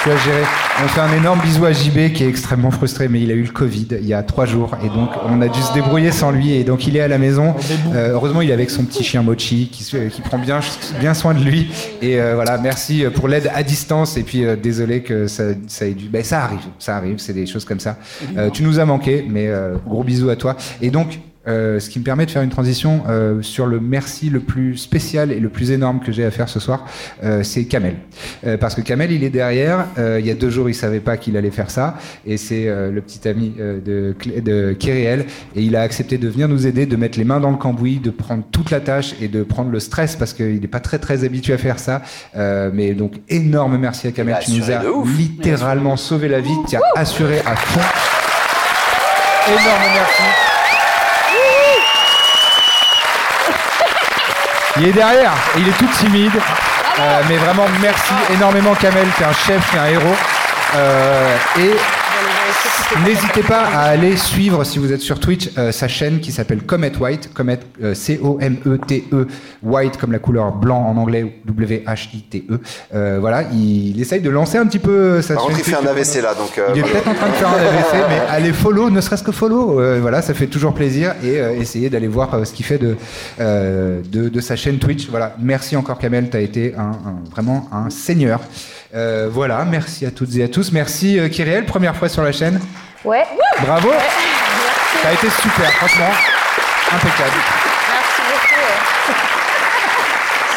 [0.03, 0.43] Tu as géré.
[0.83, 3.45] On fait un énorme bisou à JB qui est extrêmement frustré, mais il a eu
[3.45, 6.33] le Covid il y a trois jours et donc on a dû se débrouiller sans
[6.33, 7.55] lui et donc il est à la maison.
[7.95, 10.59] Euh, heureusement, il est avec son petit chien Mochi qui, qui prend bien,
[10.99, 11.71] bien soin de lui.
[12.01, 15.87] Et euh, voilà, merci pour l'aide à distance et puis euh, désolé que ça, ça
[15.87, 16.09] ait dû.
[16.09, 17.97] Ben, ça arrive, ça arrive, c'est des choses comme ça.
[18.37, 20.57] Euh, tu nous as manqué, mais euh, gros bisous à toi.
[20.81, 21.19] Et donc.
[21.49, 24.76] Euh, ce qui me permet de faire une transition euh, sur le merci le plus
[24.76, 26.84] spécial et le plus énorme que j'ai à faire ce soir,
[27.24, 27.97] euh, c'est Kamel.
[28.47, 29.86] Euh, parce que Kamel, il est derrière.
[29.99, 32.68] Euh, il y a deux jours, il savait pas qu'il allait faire ça, et c'est
[32.68, 34.76] euh, le petit ami euh, de, de
[35.55, 37.99] et il a accepté de venir nous aider, de mettre les mains dans le cambouis,
[37.99, 40.99] de prendre toute la tâche et de prendre le stress parce qu'il n'est pas très
[40.99, 42.03] très habitué à faire ça.
[42.36, 44.82] Euh, mais donc énorme merci à Kamel, tu nous as
[45.16, 47.80] littéralement sauvé la vie, tu as assuré à fond.
[49.49, 50.52] Énorme merci.
[54.79, 56.33] Il est derrière, il est tout timide.
[56.99, 60.16] Euh, mais vraiment, merci énormément, Kamel, est un chef, est un héros.
[60.75, 61.77] Euh, et
[63.07, 66.63] n'hésitez pas à aller suivre, si vous êtes sur Twitch, euh, sa chaîne qui s'appelle
[66.63, 67.31] Comet White.
[67.35, 69.27] Comet, euh, C-O-M-E-T-E,
[69.63, 72.61] White comme la couleur blanc en anglais, W-H-I-T-E.
[72.95, 75.71] Euh, voilà, il, il essaye de lancer un petit peu sa Par contre, chaîne il
[75.75, 75.91] fait un.
[75.91, 76.61] AVC là, donc.
[76.75, 79.33] Il est peut-être en train de faire un AVC, mais allez follow, ne serait-ce que
[79.33, 79.81] follow.
[80.01, 82.97] voilà, ça fait toujours plaisir et essayez d'aller voir ce qu'il fait de,
[83.39, 85.09] de, de sa chaîne Twitch.
[85.09, 88.41] Voilà, merci encore Kamel, tu as été un, un- vraiment un seigneur.
[88.95, 90.70] Euh, voilà, merci à toutes et à tous.
[90.72, 92.61] Merci euh, Kyriel, première fois sur la chaîne.
[93.05, 93.24] Ouais.
[93.62, 93.90] Bravo,
[95.03, 96.11] ça a été super, franchement,
[96.93, 97.36] impeccable.
[97.88, 98.62] Merci beaucoup.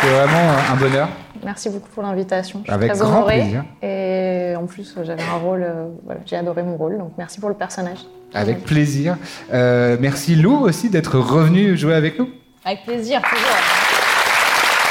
[0.02, 1.08] C'est vraiment un bonheur.
[1.44, 2.64] Merci beaucoup pour l'invitation.
[2.68, 3.40] Avec très grand honorée.
[3.42, 3.64] plaisir.
[3.82, 5.64] Et en plus, j'avais un rôle.
[5.64, 6.98] euh, voilà, j'ai adoré mon rôle.
[6.98, 8.00] Donc merci pour le personnage.
[8.34, 9.16] Avec plaisir.
[9.54, 12.30] Euh, merci Lou aussi d'être revenu jouer avec nous.
[12.66, 13.58] Avec plaisir, toujours.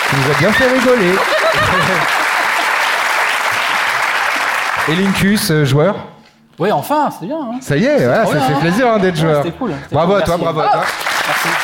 [0.09, 1.13] Tu nous as bien fait rigoler.
[4.89, 5.97] Et Linkus, euh, joueur
[6.59, 7.39] Oui, enfin, c'est bien.
[7.39, 7.59] Hein.
[7.61, 8.59] Ça y est, ouais, ça bien, fait hein.
[8.61, 9.43] plaisir hein, d'être Ouais, joueur.
[9.45, 10.45] c'était cool, Bravo cool, à toi, merci.
[10.45, 10.81] bravo à toi.
[11.27, 11.49] Merci.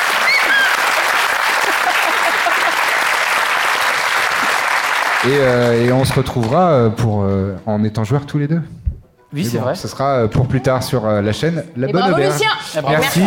[5.27, 8.63] Et, euh, et on se retrouvera euh, pour, euh, en étant joueurs tous les deux.
[9.35, 9.75] Oui, c'est bon, vrai.
[9.75, 12.33] Ce sera pour plus tard sur euh, la chaîne La Et Bonne bravo Auberge.
[12.33, 12.51] Lucien
[12.81, 12.97] bravo.
[13.03, 13.23] Merci.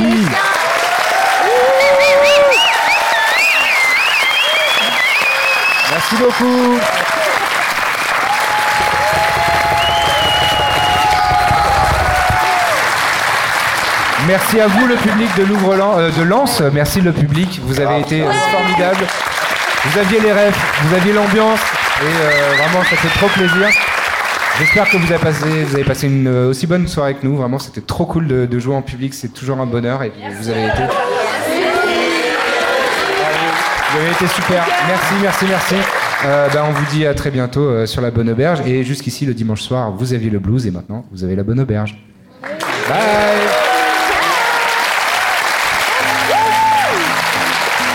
[5.91, 6.79] Merci beaucoup.
[14.27, 16.61] Merci à vous, le public de Louvre euh, de Lens.
[16.73, 17.59] Merci le public.
[17.65, 19.05] Vous avez été euh, formidable.
[19.85, 21.59] Vous aviez les rêves, vous aviez l'ambiance,
[22.01, 23.67] et euh, vraiment, ça fait trop plaisir.
[24.59, 27.35] J'espère que vous avez passé, vous avez passé une euh, aussi bonne soirée que nous.
[27.35, 29.13] Vraiment, c'était trop cool de, de jouer en public.
[29.13, 30.83] C'est toujours un bonheur, et vous avez été.
[33.91, 34.65] Vous avez été super.
[34.87, 35.75] Merci, merci, merci.
[36.25, 38.61] Euh, ben, on vous dit à très bientôt euh, sur la Bonne Auberge.
[38.65, 41.59] Et jusqu'ici, le dimanche soir, vous aviez le blues et maintenant, vous avez la Bonne
[41.59, 41.97] Auberge.
[42.87, 43.62] Bye.